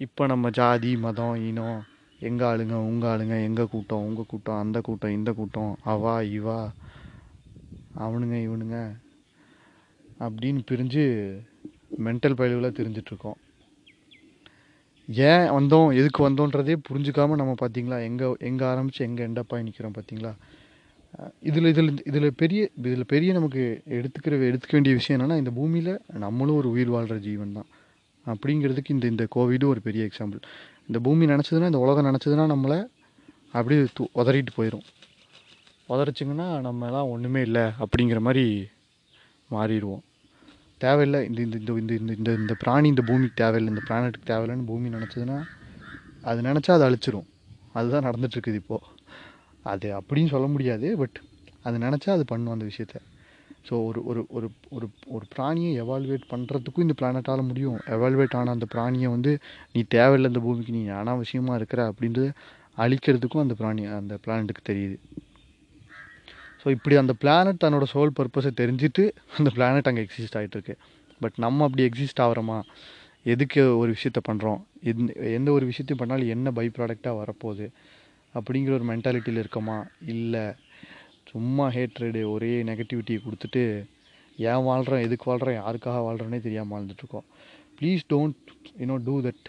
இப்போ 0.00 0.26
நம்ம 0.26 0.50
ஜாதி 0.50 0.96
மதம் 0.96 1.36
இனம் 1.48 1.80
எங்கள் 2.20 2.48
ஆளுங்க 2.48 2.76
உங்கள் 2.84 3.10
ஆளுங்க 3.10 3.36
எங்கள் 3.42 3.68
கூட்டம் 3.68 4.04
உங்கள் 4.04 4.26
கூட்டம் 4.26 4.58
அந்த 4.58 4.80
கூட்டம் 4.80 5.10
இந்த 5.10 5.32
கூட்டம் 5.32 5.72
அவா 5.84 6.14
இவா 6.30 6.58
அவனுங்க 7.98 8.36
இவனுங்க 8.40 8.78
அப்படின்னு 10.20 10.62
பிரிஞ்சு 10.68 11.04
மென்டல் 11.98 12.38
பயில்வில் 12.38 12.76
தெரிஞ்சிட்ருக்கோம் 12.76 13.38
ஏன் 15.08 15.46
வந்தோம்? 15.56 15.88
எதுக்கு 16.00 16.20
வந்தோன்றதே 16.26 16.74
புரிஞ்சுக்காம 16.88 17.36
நம்ம 17.40 17.52
பார்த்தீங்களா 17.60 17.98
எங்கே 18.08 18.26
எங்கே 18.48 18.64
ஆரம்பித்து 18.72 19.06
எங்கே 19.08 19.22
எண்டப்பாய் 19.28 19.66
நிற்கிறோம் 19.66 19.96
பார்த்தீங்களா 19.96 20.32
இதில் 21.48 21.68
இதில் 21.72 21.90
இதில் 22.10 22.36
பெரிய 22.42 22.60
இதில் 22.80 23.10
பெரிய 23.12 23.30
நமக்கு 23.32 23.62
எடுத்துக்கிற 23.98 24.34
எடுத்துக்க 24.48 24.74
வேண்டிய 24.76 24.94
விஷயம் 24.98 25.16
என்னென்னா 25.16 25.38
இந்த 25.42 25.52
பூமியில் 25.56 25.92
நம்மளும் 26.24 26.58
ஒரு 26.60 26.68
உயிர் 26.70 26.92
வாழ்கிற 26.94 27.16
ஜீவன் 27.26 27.56
தான். 27.58 27.68
அப்படிங்கிறதுக்கு 28.26 28.94
இந்த 28.96 29.06
இந்த 29.06 29.24
கோவிடும் 29.36 29.72
ஒரு 29.74 29.80
பெரிய 29.88 30.02
எக்ஸாம்பிள் 30.08 30.40
இந்த 30.88 30.98
பூமி 31.06 31.24
நினச்சதுன்னா 31.26 31.70
இந்த 31.72 31.80
உலகம் 31.86 32.08
நினச்சதுன்னா 32.10 32.46
நம்மளை 32.54 32.78
அப்படியே 33.54 33.80
து 33.98 34.04
உதறிட்டு 34.20 34.52
போயிடும் 34.58 34.86
உதறிச்சிங்கன்னா 35.88 36.48
நம்மலாம் 36.66 37.10
ஒன்றுமே 37.14 37.40
இல்லை 37.48 37.64
அப்படிங்கிற 37.84 38.20
மாதிரி 38.26 38.44
மாறிடுவோம். 39.50 40.02
தேவையில்லை. 40.84 41.20
இந்த 41.28 41.40
இந்த 41.46 41.56
இந்த 41.58 41.72
இந்த 41.82 41.92
இந்த 42.00 42.12
இந்த 42.18 42.30
இந்த 42.42 42.54
பிராணி 42.62 42.88
இந்த 42.92 43.02
பூமிக்கு 43.10 43.40
தேவையில்லை. 43.42 43.70
இந்த 43.74 43.82
பிளானட்டுக்கு 43.88 44.30
தேவையில்லைன்னு 44.32 44.68
பூமி 44.70 44.88
நினச்சதுன்னா 44.96 45.38
அது 46.30 46.40
நினச்சா 46.48 46.72
அது 46.76 46.86
அழிச்சிரும். 46.88 47.28
அதுதான் 47.78 48.06
நடந்துட்டுருக்குது 48.08 48.60
இப்போது 48.62 48.86
அது 49.72 49.88
அப்படின்னு 49.98 50.32
சொல்ல 50.34 50.46
முடியாது 50.54 50.88
பட் 51.02 51.18
அது 51.62 51.78
நினச்சா 51.78 52.10
அது 52.16 52.24
பண்ணும் 52.24 52.54
அந்த 52.54 52.66
விஷயத்த. 52.70 52.98
ஸோ 53.68 53.74
ஒரு 53.88 54.00
ஒரு 54.10 54.20
ஒரு 54.36 54.46
ஒரு 54.76 54.86
ஒரு 55.16 55.24
பிராணியை 55.34 55.70
எவால்வேட் 55.82 56.30
பண்ணுறதுக்கும் 56.32 56.84
இந்த 56.86 56.94
பிளானட்டால் 57.00 57.48
முடியும். 57.50 57.78
எவால்வேட் 57.96 58.36
ஆன 58.38 58.52
அந்த 58.56 58.66
பிராணியை 58.74 59.08
வந்து 59.16 59.32
நீ 59.74 59.80
தேவையில்லை 59.96 60.30
இந்த 60.32 60.42
பூமிக்கு 60.46 60.72
நீ 60.78 60.82
அனாவசியமாக 61.00 61.58
இருக்கிற 61.60 61.82
அப்படின்றது 61.90 62.30
அழிக்கிறதுக்கும் 62.78 63.44
அந்த 63.44 63.54
பிராணி 63.60 63.82
அந்த 64.00 64.14
பிளானட்டுக்கு 64.24 64.64
தெரியுது. 64.70 64.96
ஸோ 66.60 66.70
இப்படி 66.70 66.96
அந்த 66.96 67.12
பிளானட் 67.20 67.62
தன்னோட 67.64 67.84
சோல் 67.92 68.16
பர்பஸை 68.18 68.50
தெரிஞ்சுட்டு 68.60 69.04
அந்த 69.36 69.50
பிளானட் 69.54 69.88
அங்கே 69.90 70.02
எக்ஸிஸ்ட் 70.06 70.36
ஆகிட்டுருக்கு 70.38 70.74
பட் 71.20 71.36
நம்ம 71.36 71.64
அப்படி 71.64 71.82
எக்ஸிஸ்ட் 71.88 72.22
ஆகிறோமா? 72.24 72.58
எதுக்கு 73.22 73.62
ஒரு 73.78 73.90
விஷயத்த 73.92 74.20
பண்ணுறோம் 74.28 74.60
எந்த 74.90 75.12
எந்த 75.38 75.48
ஒரு 75.52 75.64
விஷயத்தையும் 75.70 76.02
பண்ணாலும் 76.02 76.32
என்ன 76.34 76.50
பை 76.50 76.66
ப்ராடக்டாக 76.76 77.14
வரப்போகுது? 77.22 77.66
அப்படிங்கிற 78.34 78.72
ஒரு 78.78 78.86
மென்டாலிட்டியில் 78.90 79.40
இருக்கோமா? 79.42 79.78
இல்லை. 80.14 80.44
சும்மா 81.30 81.66
ஹேட்ரடு 81.68 82.20
ஒரே 82.30 82.52
நெகட்டிவிட்டியை 82.62 83.18
கொடுத்துட்டு 83.24 83.62
ஏன் 84.38 84.66
வாழ்கிறோம் 84.68 85.04
எதுக்கு 85.06 85.28
வாழ்கிறோம் 85.30 85.58
யாருக்காக 85.60 85.98
வாழ்கிறோன்னே 86.06 86.40
தெரியாமல் 86.40 86.74
வாழ்ந்துட்டுருக்கோம். 86.74 87.26
Please 87.78 88.04
don't 88.12 88.52
you know 88.80 88.96
do 89.08 89.14
that 89.22 89.46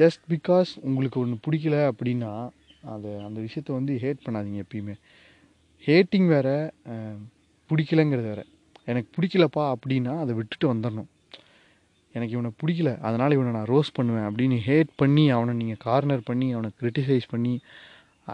just 0.00 0.22
because 0.28 0.70
உங்களுக்கு 0.80 1.20
ஒன்று 1.20 1.38
பிடிக்கல 1.46 1.78
அப்படின்னா 1.92 2.32
அது 2.94 3.08
அந்த 3.26 3.38
விஷயத்த 3.46 3.70
வந்து 3.78 3.92
ஹேட் 4.02 4.24
பண்ணாதீங்க 4.26 4.62
எப்பயுமே. 4.64 4.94
ஹேட்டிங் 5.84 6.28
வேறு 6.34 6.54
பிடிக்கலங்கிறது 7.70 8.28
வேறு. 8.32 8.44
எனக்கு 8.90 9.08
பிடிக்கலப்பா 9.16 9.64
அப்படின்னா 9.74 10.12
அதை 10.22 10.32
விட்டுட்டு 10.38 10.66
வந்துடணும். 10.72 11.10
எனக்கு 12.14 12.34
இவனை 12.36 12.50
பிடிக்கல 12.60 12.90
அதனால் 13.06 13.34
இவனை 13.36 13.50
நான் 13.56 13.70
ரோஸ் 13.72 13.96
பண்ணுவேன் 13.98 14.26
அப்படின்னு 14.28 14.56
ஹேட் 14.66 14.90
பண்ணி 15.02 15.24
அவனை 15.36 15.52
நீங்கள் 15.60 15.82
கார்னர் 15.86 16.28
பண்ணி 16.30 16.48
அவனை 16.56 16.70
க்ரிட்டிசைஸ் 16.80 17.26
பண்ணி 17.32 17.54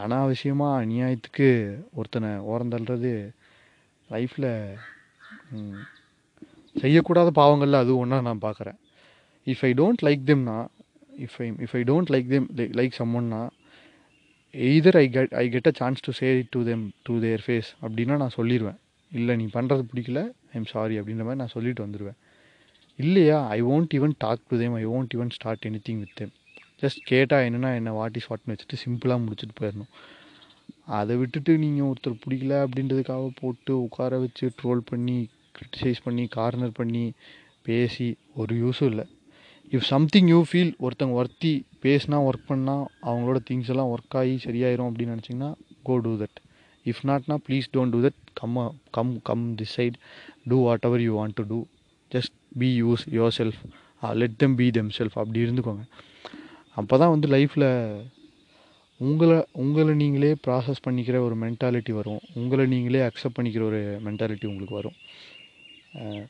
அனாவசியமாக 0.01 0.81
அநியாயத்துக்கு 0.85 1.49
ஒருத்தனை 1.99 2.31
ஓரந்தள்ளுறது 2.53 3.13
லைஃப்பில் 4.11 4.51
செய்யக்கூடாத 6.77 7.31
பாவங்களில் 7.41 7.83
அது 7.83 7.93
ஒன்றா 8.03 8.19
நான் 8.29 8.45
பார்க்குறேன் 8.47 8.79
if 9.47 9.65
I 9.69 9.71
don't 9.81 10.05
like 10.09 10.23
தெம்னா 10.31 10.59
if 11.27 11.39
I 11.45 11.49
if 11.67 11.75
I 11.81 11.83
don't 11.91 12.13
like 12.15 12.29
them 12.35 12.49
like 12.81 12.99
சம்மன்னா 13.01 13.41
either 14.55 14.97
I 14.97 15.11
get 15.11 15.35
I 15.35 15.49
get 15.51 15.67
a 15.67 15.73
chance 15.79 16.03
to 16.05 16.13
say 16.13 16.29
it 16.39 16.51
to 16.51 16.61
them 16.65 16.85
to 17.03 17.15
their 17.21 17.43
face 17.47 17.71
அப்படின்னா 17.83 18.17
நான் 18.17 18.37
சொல்லிடுவேன் 18.37 18.79
இல்லை 19.13 19.37
நீ 19.37 19.47
பண்ணுறது 19.53 19.83
பிடிக்கல 19.91 20.21
ஐம் 20.55 20.65
சாரி 20.65 20.95
அப்படின்ற 21.01 21.25
மாதிரி 21.27 21.41
நான் 21.41 21.55
சொல்லிட்டு 21.57 21.85
வந்துடுவேன் 21.87 22.19
இல்லையா 22.99 23.39
I 23.49 23.59
won't 23.63 23.95
even 23.99 24.15
talk 24.19 24.49
to 24.51 24.59
them 24.59 24.75
I 24.75 24.85
won't 24.87 25.15
even 25.17 25.33
start 25.37 25.67
anything 25.89 25.99
with 25.99 26.15
them 26.15 26.33
just 26.83 27.01
கேட்டால் 27.05 27.45
என்னென்னா 27.49 27.75
என்ன 27.75 27.93
வாட் 27.93 28.17
இஸ் 28.17 28.29
வாட்னு 28.31 28.53
வச்சுட்டு 28.55 28.79
சிம்பிளாக 28.85 29.23
முடிச்சுட்டு 29.25 29.55
போயிடணும். 29.61 29.93
அதை 30.99 31.17
விட்டுட்டு 31.17 31.59
நீங்கள் 31.59 31.89
ஒருத்தர் 31.91 32.21
பிடிக்கல 32.25 32.57
அப்படின்றதுக்காக 32.65 33.31
போட்டு 33.41 33.73
உட்கார 33.81 34.19
வச்சு 34.19 34.47
ட்ரோல் 34.63 34.83
பண்ணி 34.91 35.19
க்ரிட்டிசைஸ் 35.57 36.05
பண்ணி 36.05 36.27
கார்னர் 36.27 36.79
பண்ணி 36.81 37.05
பேசி 37.63 38.09
ஒரு 38.35 38.55
யூஸும் 38.55 38.91
இல்லை. 38.93 39.07
இஃப் 39.73 39.87
சம்திங் 39.89 40.29
யூ 40.29 40.45
ஃபீல் 40.53 40.73
ஒருத்தங்க 40.81 41.15
ஒர்த்தி 41.21 41.63
பேசினா 41.83 42.19
ஒர்க் 42.29 42.45
பண்ணால் 42.49 42.85
அவங்களோட 43.03 43.39
திங்ஸ் 43.51 43.69
எல்லாம் 43.69 43.91
ஒர்க் 43.95 44.17
ஆகி 44.17 44.35
சரியாயிரும் 44.45 44.89
அப்படின்னு 44.89 45.15
நினச்சிங்கன்னா 45.15 45.55
go 45.83 45.97
two 45.97 46.13
that 46.17 46.39
if 46.85 47.03
நாட்னா 47.03 47.37
please 47.49 47.69
don't 47.73 47.91
do 47.91 48.01
that 48.01 48.21
come 48.33 48.75
come 48.91 49.21
come 49.23 49.57
this 49.57 49.75
side 49.79 49.97
do 50.49 50.65
whatever 50.85 51.01
you 51.01 51.13
want 51.19 51.31
to 51.35 51.45
do 51.47 51.65
just 52.13 52.35
be 52.59 52.83
use 52.83 53.05
yourself 53.39 53.61
let 54.15 54.37
them 54.37 54.55
be 54.55 54.71
themself 54.99 55.19
அப்படி 55.23 55.41
இருந்துக்கோங்க. 55.41 55.85
அப்போ 56.75 56.99
தான் 56.99 57.11
வந்து 57.11 57.29
லைஃப்பில் 57.29 57.69
உங்களை 58.97 59.47
உங்களை 59.53 59.95
நீங்களே 59.95 60.35
ப்ராசஸ் 60.47 60.85
பண்ணிக்கிற 60.89 61.19
ஒரு 61.19 61.37
மென்டாலிட்டி 61.37 61.93
வரும். 61.93 62.21
உங்களை 62.35 62.67
நீங்களே 62.67 63.01
அக்செப்ட் 63.01 63.39
பண்ணிக்கிற 63.41 63.63
ஒரு 63.63 64.01
மென்டாலிட்டி 64.05 64.47
உங்களுக்கு 64.47 64.75
வரும். 64.75 64.97
Uh, 65.95 66.27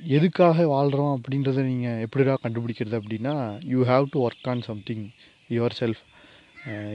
எதுக்காக 0.00 0.66
வாழ்கிறோம் 0.74 1.12
அப்படின்றத 1.16 1.62
நீங்கள் 1.70 2.00
எப்படிடா 2.04 2.34
கண்டுபிடிக்கிறது 2.44 2.96
அப்படின்னா 3.00 3.34
you 3.72 3.80
have 3.90 4.04
to 4.12 4.18
work 4.26 4.48
on 4.52 4.62
something 4.68 5.04
yourself 5.80 6.02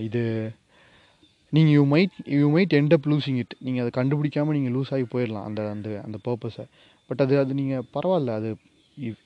இது 0.08 0.22
நீங்கள் 1.54 1.74
you 1.78 1.84
might 1.94 2.16
you 2.40 2.48
might 2.56 2.76
end 2.80 2.94
up 2.98 3.08
losing 3.12 3.40
it 3.44 3.56
நீங்கள் 3.66 3.84
அதை 3.84 3.92
கண்டுபிடிக்காமல் 4.00 4.56
நீங்கள் 4.58 4.76
லூஸ் 4.78 4.94
ஆகி 4.98 5.06
போயிடலாம் 5.14 5.48
அந்த 5.50 5.62
அந்த 5.76 5.90
அந்த 6.06 6.20
பர்பஸை 6.28 6.66
பட் 7.10 7.24
அது 7.26 7.36
அது 7.44 7.54
நீங்கள் 7.62 7.86
பரவாயில்ல 7.96 8.38
அது 8.40 8.52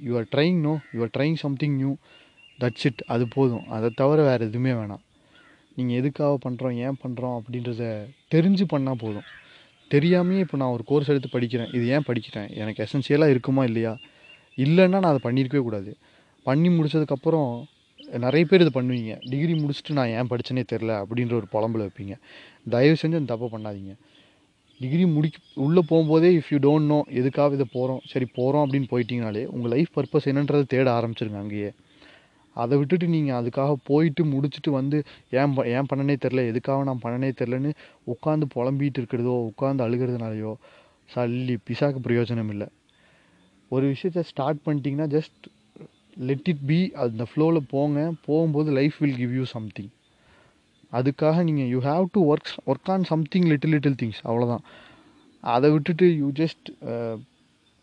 you 0.08 0.14
are 0.22 0.30
trying 0.36 0.60
no 0.68 0.74
you 0.96 1.02
are 1.08 1.14
trying 1.18 1.38
something 1.46 1.76
new 1.82 1.92
that's 2.62 2.86
it 2.90 3.02
அது 3.14 3.26
போதும். 3.36 3.66
அதை 3.76 3.88
தவிர 4.02 4.20
வேறு 4.28 4.46
எதுவுமே 4.50 4.72
வேணாம். 4.80 5.04
நீங்கள் 5.78 5.98
எதுக்காக 6.02 6.38
பண்ணுறோம் 6.46 6.78
ஏன் 6.86 7.00
பண்ணுறோம் 7.04 7.36
அப்படின்றத 7.40 7.84
தெரிஞ்சு 8.34 8.66
பண்ணால் 8.74 9.02
போதும். 9.04 9.28
தெரியாமையே 9.92 10.40
இப்போ 10.40 10.58
நான் 10.58 10.70
ஒரு 10.70 10.84
கோர்ஸ் 10.86 11.10
எடுத்து 11.10 11.40
படிக்கிறேன். 11.40 11.76
இது 11.76 11.88
ஏன் 11.88 12.06
படிக்கிறேன் 12.08 12.50
எனக்கு 12.54 12.86
எசென்சியலாக 12.86 13.30
இருக்குமா 13.30 13.64
இல்லையா? 13.64 13.98
இல்லைன்னா 14.58 14.88
நான் 14.88 15.12
அதை 15.14 15.20
பண்ணியிருக்கவே 15.24 15.62
கூடாது. 15.62 15.98
பண்ணி 16.44 16.70
முடிச்சதுக்கப்புறம் 16.70 17.64
நிறைய 18.26 18.46
பேர் 18.46 18.62
இது 18.62 18.82
பண்ணுவீங்க. 18.82 19.14
டிகிரி 19.30 19.54
முடிச்சுட்டு 19.54 19.92
நான் 19.92 20.08
ஏன் 20.08 20.28
படித்தேனே 20.30 20.64
தெரில 20.74 20.92
அப்படின்ற 21.04 21.34
ஒரு 21.34 21.48
புலம்பில் 21.54 21.84
வைப்பீங்க. 21.86 22.16
தயவு 22.70 22.96
செஞ்சு 23.02 23.16
அந்த 23.16 23.36
தப்பை 23.36 23.48
பண்ணாதீங்க. 23.56 23.94
டிகிரி 24.80 25.06
முடிக்க 25.06 25.38
உள்ளே 25.54 25.82
போகும்போதே 25.90 26.30
இஃப் 26.38 26.50
யூ 26.50 26.58
டோன்ட் 26.58 26.86
நோ 26.86 27.04
எதுக்காக 27.20 27.54
இதை 27.54 27.66
போகிறோம் 27.72 28.02
சரி 28.06 28.26
போகிறோம் 28.34 28.64
அப்படின்னு 28.66 28.88
போயிட்டீங்கனாலே 28.92 29.46
உங்கள் 29.46 29.72
லைஃப் 29.72 29.92
பர்பஸ் 29.96 30.28
என்னன்றதை 30.32 30.66
தேட 30.68 30.88
ஆரம்பிச்சிருங்க 31.00 31.40
அங்கேயே. 31.44 31.72
அதை 32.64 32.76
விட்டுட்டு 32.80 33.08
நீங்கள் 33.16 33.38
அதுக்காக 33.40 33.74
போயிட்டு 33.90 34.22
முடிச்சுட்டு 34.34 34.72
வந்து 34.80 34.98
ஏன் 35.40 35.54
ப 35.58 35.66
ஏன் 35.76 35.90
பண்ணனே 35.90 36.16
தெரில 36.24 36.44
எதுக்காக 36.52 36.86
நான் 36.90 37.04
பண்ணனே 37.04 37.30
தெரிலன்னு 37.42 37.72
உட்காந்து 38.14 38.48
புலம்பிகிட்டு 38.56 39.02
இருக்கிறதோ 39.02 39.36
உட்காந்து 39.50 39.86
அழுகிறதுனாலையோ 39.88 40.54
சல்லி 41.10 41.56
பிசாக்கு 41.68 42.00
பிரயோஜனம் 42.08 42.52
இல்லை. 42.54 42.68
ஒரு 43.72 43.86
விஷயத்த 43.94 44.24
ஸ்டார்ட் 44.32 44.64
பண்ணிட்டீங்கன்னா 44.66 45.08
ஜஸ்ட் 45.16 45.46
லெட் 46.28 46.50
இட் 46.52 46.66
பி 46.72 46.80
அந்த 47.04 47.24
ஃப்ளோவில் 47.30 47.70
போங்க 47.74 48.00
போகும்போது 48.28 48.70
life 48.80 48.98
will 49.02 49.20
give 49.22 49.34
you 49.40 49.46
something 49.56 49.92
அதுக்காக 50.92 51.42
நீங்கள் 51.48 51.70
you 51.74 51.80
have 51.88 52.06
to 52.16 52.20
work 52.32 52.52
work 52.72 52.92
on 52.94 53.08
something 53.12 53.48
little 53.52 53.74
little 53.76 53.98
things 54.02 54.22
அவ்வளோதான் 54.28 54.64
அதை 55.44 55.68
விட்டுட்டு 55.74 56.06
யூ 56.22 56.30
ஜஸ்ட் 56.40 56.70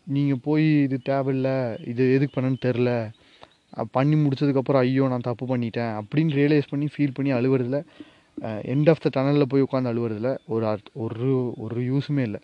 நீங்கள் 0.07 0.41
போய் 0.47 0.65
இது 0.87 0.97
தேவையில்லை 1.11 1.55
இது 1.91 2.03
எதுக்கு 2.15 2.35
பண்ணன்னு 2.35 2.65
தெரில 2.67 2.89
பண்ணி 3.95 4.15
முடிச்சதுக்கப்புறம் 4.15 4.83
ஐயோ 4.85 5.07
நான் 5.13 5.27
தப்பு 5.29 5.45
பண்ணிட்டேன் 5.51 5.93
அப்படின்னு 5.99 6.33
ரியலைஸ் 6.39 6.71
பண்ணி 6.71 6.87
ஃபீல் 6.93 7.15
பண்ணி 7.17 7.31
அழுவுறதுல 7.33 7.79
எண்ட் 8.73 8.89
ஆஃப் 8.91 9.03
த 9.03 9.09
டனலில் 9.15 9.49
போய் 9.51 9.65
உட்காந்து 9.65 9.91
அழுவுறதுல 9.91 10.29
ஒரு 10.53 10.65
அர்த் 10.71 10.89
ஒரு 11.03 11.29
ஒரு 11.65 11.81
யூஸுமே 11.91 12.23
இல்லை. 12.29 12.41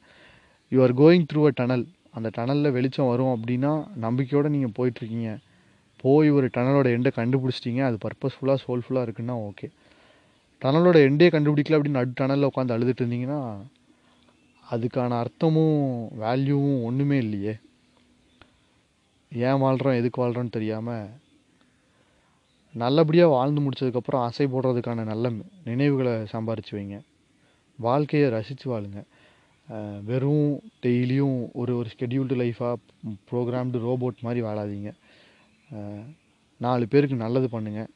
You 0.72 0.80
are 0.86 0.94
going 1.02 1.26
through 1.32 1.42
a 1.50 1.54
tunnel 1.60 1.86
அந்த 2.18 2.30
டனலில் 2.38 2.76
வெளிச்சம் 2.78 3.10
வரும் 3.12 3.34
அப்படின்னா 3.36 3.72
நம்பிக்கையோடு 4.06 4.54
நீங்கள் 4.56 4.76
போயிட்டுருக்கீங்க. 4.78 5.32
போய் 6.04 6.30
ஒரு 6.38 6.48
டனலோட 6.56 6.88
எண்டை 6.96 7.12
கண்டுபிடிச்சிட்டிங்க. 7.18 7.82
அது 7.90 7.98
பர்பஸ்ஃபுல்லாக 8.06 8.60
சோல்ஃபுல்லாக 8.66 9.06
இருக்குன்னா 9.08 9.36
ஓகே 9.50 9.68
டனலோட 10.62 10.98
எண்டே 11.08 11.28
கண்டுபிடிக்கல 11.36 11.78
அப்படின்னு 11.78 12.00
நடு 12.00 12.20
டனலில் 12.20 12.50
உட்காந்து 12.50 12.76
அழுதுட்டு 12.76 13.04
இருந்தீங்கன்னா 13.04 13.42
அதுக்கான 14.66 15.18
அர்த்தமும் 15.24 15.78
வேல்யூவும் 16.24 16.84
ஒன்றுமே 16.88 17.18
இல்லையே. 17.26 17.54
ஏன் 19.32 19.62
வாழ்கிறோம் 19.64 19.98
எதுக்கு 20.00 20.22
வாழ்கிறோன்னு 20.22 20.56
தெரியாமல் 20.58 21.04
நல்லபடியாக 22.74 23.34
வாழ்ந்து 23.36 23.62
முடிச்சதுக்கப்புறம் 23.62 24.24
ஆசை 24.26 24.46
போடுறதுக்கான 24.48 25.04
நல்ல 25.12 25.32
நினைவுகளை 25.70 26.14
சம்பாரிச்சு 26.34 26.74
வைங்க. 26.78 26.98
வாழ்க்கையை 27.80 28.28
ரசித்து 28.36 28.68
வாழுங்க. 28.72 29.02
வெறும் 30.10 30.52
டெய்லியும் 30.84 31.40
ஒரு 31.54 31.72
ஒரு 31.80 31.90
ஸ்கெடியூல்டு 31.94 32.36
லைஃபாக 32.42 32.76
ப்ரோக்ராம்டு 33.30 33.82
ரோபோட் 33.88 34.24
மாதிரி 34.28 34.42
வாழாதீங்க. 34.48 34.92
நாலு 36.62 36.86
பேருக்கு 36.94 37.18
நல்லது 37.26 37.48
பண்ணுங்கள் 37.52 37.90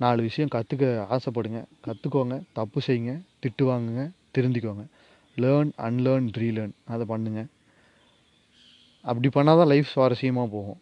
நாலு 0.00 0.20
விஷயம் 0.28 0.52
கற்றுக்க 0.54 0.84
ஆசைப்படுங்க. 1.16 1.60
கற்றுக்கோங்க 1.86 2.36
தப்பு 2.58 2.80
செய்யுங்க. 2.86 3.12
திட்டு 3.42 3.64
வாங்குங்க. 3.70 4.04
திருந்திக்கோங்க. 4.36 4.84
லேர்ன் 5.42 5.70
அன்லேர்ன் 5.86 6.28
ரீலேர்ன் 6.40 6.74
அதை 6.94 7.04
பண்ணுங்க. 7.12 7.42
அப்படி 9.04 9.28
பண்ணால் 9.34 9.60
தான் 9.60 9.70
லைஃப் 9.72 9.92
சுவாரஸ்யமாக 9.94 10.48
போகும் 10.54 10.80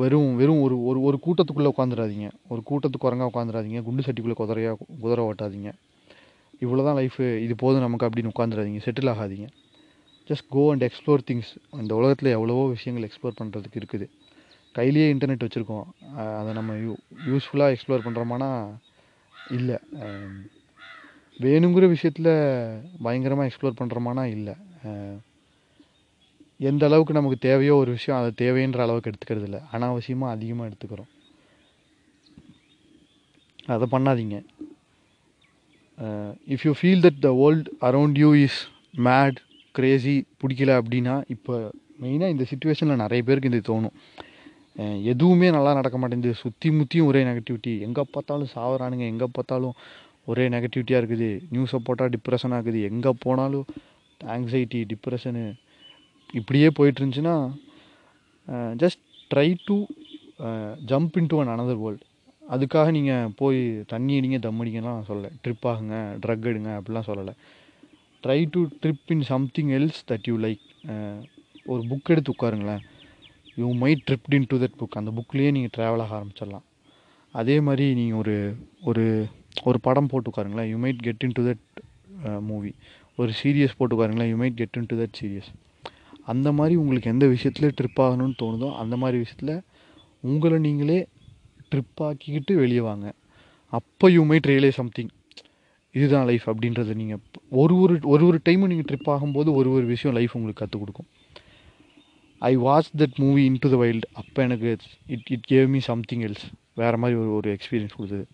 வெறும் 0.00 0.32
வெறும் 0.40 0.60
ஒரு 0.64 0.76
ஒரு 0.88 0.98
ஒரு 1.08 1.18
கூட்டத்துக்குள்ளே 1.24 1.70
உட்காந்துடாதீங்க. 1.74 2.26
ஒரு 2.52 2.62
கூட்டத்துக்கு 2.68 3.04
குரங்கா 3.06 3.28
உட்காந்துடாதீங்க. 3.30 3.80
குண்டு 3.86 4.04
சட்டிக்குள்ளே 4.06 4.36
குதிரையா 4.40 4.72
குதிரை 5.02 5.22
ஓட்டாதீங்க. 5.30 5.70
இவ்வளோ 6.64 6.84
தான் 6.88 6.98
லைஃபு 7.00 7.24
இது 7.44 7.54
போதும் 7.62 7.84
நமக்கு 7.86 8.06
அப்படின்னு 8.08 8.32
உட்காந்துடாதீங்க. 8.34 8.80
செட்டில் 8.86 9.12
ஆகாதீங்க. 9.14 9.48
Just 10.30 10.48
go 10.54 10.62
and 10.72 10.84
explore 10.88 11.24
things 11.28 11.52
இந்த 11.82 11.92
உலகத்தில் 12.00 12.34
எவ்வளவோ 12.36 12.64
விஷயங்கள் 12.74 13.06
எக்ஸ்ப்ளோர் 13.08 13.38
பண்ணுறதுக்கு 13.40 13.80
இருக்குது. 13.80 14.06
கையிலேயே 14.78 15.06
இன்டர்நெட் 15.14 15.44
வச்சுருக்கோம். 15.44 15.86
அதை 16.40 16.50
நம்ம 16.58 16.74
யூ 16.84 16.92
யூஸ்ஃபுல்லாக 17.28 17.74
எக்ஸ்ப்ளோர் 17.74 18.04
பண்ணுறோமானா 18.06 18.50
இல்லை. 19.58 19.78
வேணுங்கிற 21.44 21.86
விஷயத்தில் 21.94 22.32
பயங்கரமாக 23.06 23.48
எக்ஸ்ப்ளோர் 23.50 23.80
பண்ணுறோமானா 23.80 24.24
இல்லை. 24.36 24.54
எந்த 26.60 26.82
அளவுக்கு 26.88 27.16
நமக்கு 27.16 27.38
தேவையோ 27.48 27.74
ஒரு 27.82 27.90
விஷயம் 27.96 28.18
அதை 28.20 28.30
தேவைன்ற 28.42 28.80
அளவுக்கு 28.84 29.10
எடுத்துக்கிறது 29.10 29.46
இல்லை 29.48 29.60
அனாவசியமாக 29.74 30.34
அதிகமாக 30.36 30.68
எடுத்துக்கிறோம். 30.70 31.10
அதை 33.74 33.86
பண்ணாதீங்க. 33.94 34.36
If 36.54 36.64
you 36.66 36.72
feel 36.80 37.04
that 37.06 37.20
the 37.26 37.30
world 37.40 37.68
around 37.88 38.18
you 38.22 38.30
is 38.46 38.58
mad 39.08 39.38
crazy 39.78 40.14
பிடிக்கல 40.40 40.74
அப்படின்னா 40.80 41.14
இப்போ 41.34 41.54
மெயினாக 42.02 42.34
இந்த 42.34 42.44
சுச்சுவேஷனில் 42.50 43.02
நிறைய 43.04 43.22
பேருக்கு 43.28 43.50
இது 43.52 43.60
தோணும். 43.70 43.94
எதுவுமே 45.12 45.48
நல்லா 45.56 45.70
நடக்க 45.78 45.96
மாட்டேங்குது. 46.00 46.40
சுற்றி 46.42 46.68
முற்றியும் 46.78 47.08
ஒரே 47.10 47.20
நெகட்டிவிட்டி 47.28 47.72
எங்கே 47.86 48.02
பார்த்தாலும் 48.14 48.50
சாவறானுங்க 48.56 49.04
எங்கே 49.12 49.28
பார்த்தாலும் 49.36 49.74
ஒரே 50.30 50.44
நெகட்டிவிட்டியாக 50.54 51.00
இருக்குது. 51.02 51.30
நியூஸை 51.54 51.78
போட்டால் 51.86 52.12
டிப்ரெஷன் 52.16 52.54
ஆகுது. 52.58 52.80
எங்கே 52.90 53.12
போனாலும் 53.24 53.66
ஆங்ஸைட்டி 54.20 54.80
டிப்ரெஷனு 54.92 55.44
இப்படியே 56.38 56.68
போயிட்டு 56.76 57.00
இருந்துச்சுன்னா 57.00 57.36
just 58.82 59.02
try 59.32 59.48
to 59.68 59.76
jump 60.90 61.16
into 61.32 61.38
an 61.42 61.52
another 61.54 61.80
world 61.84 62.04
அதுக்காக 62.54 62.90
நீங்கள் 62.96 63.32
போய் 63.40 63.58
தண்ணி 63.92 64.12
அடிங்க 64.18 64.38
தம் 64.44 64.60
அடிங்கலாம் 64.62 65.08
சொல்லலை. 65.08 65.30
ட்ரிப் 65.42 65.66
ஆகுங்க 65.70 65.96
ட்ரக் 66.22 66.48
எடுங்க 66.50 66.70
அப்படிலாம் 66.78 67.08
சொல்லலை. 67.08 67.34
Try 68.24 68.38
to 68.54 68.60
trip 68.82 69.10
in 69.14 69.24
something 69.32 69.70
else 69.78 70.00
that 70.10 70.28
you 70.30 70.34
like 70.46 70.64
ஒரு 71.72 71.82
புக் 71.90 72.10
எடுத்து 72.12 72.34
உட்காருங்களேன். 72.34 72.82
You 73.60 73.68
might 73.82 74.02
drift 74.08 74.36
into 74.52 74.58
that 74.62 74.78
book 74.80 74.98
அந்த 75.00 75.12
புக்லேயே 75.18 75.50
நீங்கள் 75.56 75.74
ட்ராவல் 75.76 76.02
ஆக 76.04 76.14
ஆரம்பிச்சிடலாம். 76.20 76.66
அதே 77.34 77.56
மாதிரி 77.66 77.86
நீங்கள் 78.00 78.20
ஒரு 78.22 78.36
ஒரு 78.90 79.04
ஒரு 79.68 79.78
படம் 79.86 80.10
போட்டு 80.10 80.30
உட்காருங்களேன். 80.30 80.68
You 80.72 80.78
might 80.84 81.00
get 81.06 81.24
into 81.38 81.44
that 81.48 81.64
movie 82.50 82.72
ஒரு 83.16 83.32
சீரியஸ் 83.40 83.78
போட்டு 83.78 83.96
உட்காருங்களேன். 83.96 84.30
You 84.32 84.38
might 84.42 84.58
get 84.60 84.78
into 84.90 84.96
that 85.02 85.16
series 85.20 85.50
அந்த 86.32 86.48
மாதிரி 86.58 86.74
உங்களுக்கு 86.82 87.12
எந்த 87.14 87.26
விஷயத்தில் 87.34 87.74
ட்ரிப் 87.78 88.00
ஆகணும்னு 88.04 88.36
தோணுதோ 88.42 88.68
அந்த 88.82 88.94
மாதிரி 89.02 89.18
விஷயத்தில் 89.22 89.54
உங்களை 90.24 90.58
நீங்களே 90.66 90.98
ட்ரிப் 91.72 92.00
ஆக்கிக்கிட்டு 92.06 92.52
வெளியே 92.62 92.82
வாங்க. 92.88 93.06
அப்போ 93.72 94.06
யூ 94.14 94.22
மைட் 94.30 94.48
ரியலே 94.50 94.70
சம்திங் 94.78 95.12
இதுதான் 95.94 96.26
லைஃப் 96.30 96.46
அப்படின்றத 96.50 96.94
நீங்கள் 97.00 97.20
ஒரு 97.60 97.74
ஒரு 97.82 97.94
ஒரு 98.12 98.22
ஒரு 98.26 98.38
டைமும் 98.48 98.70
நீங்கள் 98.72 98.88
ட்ரிப் 98.90 99.10
ஆகும்போது 99.14 99.50
ஒரு 99.58 99.68
ஒரு 99.76 99.84
விஷயம் 99.94 100.16
லைஃப் 100.18 100.34
உங்களுக்கு 100.36 100.62
கற்றுக் 100.62 100.82
கொடுக்கும். 100.82 101.08
I 102.42 102.52
watch 102.66 102.90
that 103.00 103.16
movie 103.22 103.42
into 103.62 103.68
the 103.74 103.78
wild 103.82 104.08
அப்போ 104.20 104.38
எனக்கு 104.46 104.68
it 105.14 105.30
it 105.34 105.46
gave 105.50 105.68
me 105.68 105.80
something 105.90 106.22
else 106.28 106.44
வேறு 106.74 106.98
மாதிரி 107.02 107.16
ஒரு 107.22 107.30
ஒரு 107.38 107.48
எக்ஸ்பீரியன்ஸ் 107.56 107.96
கொடுத்தது. 107.98 108.24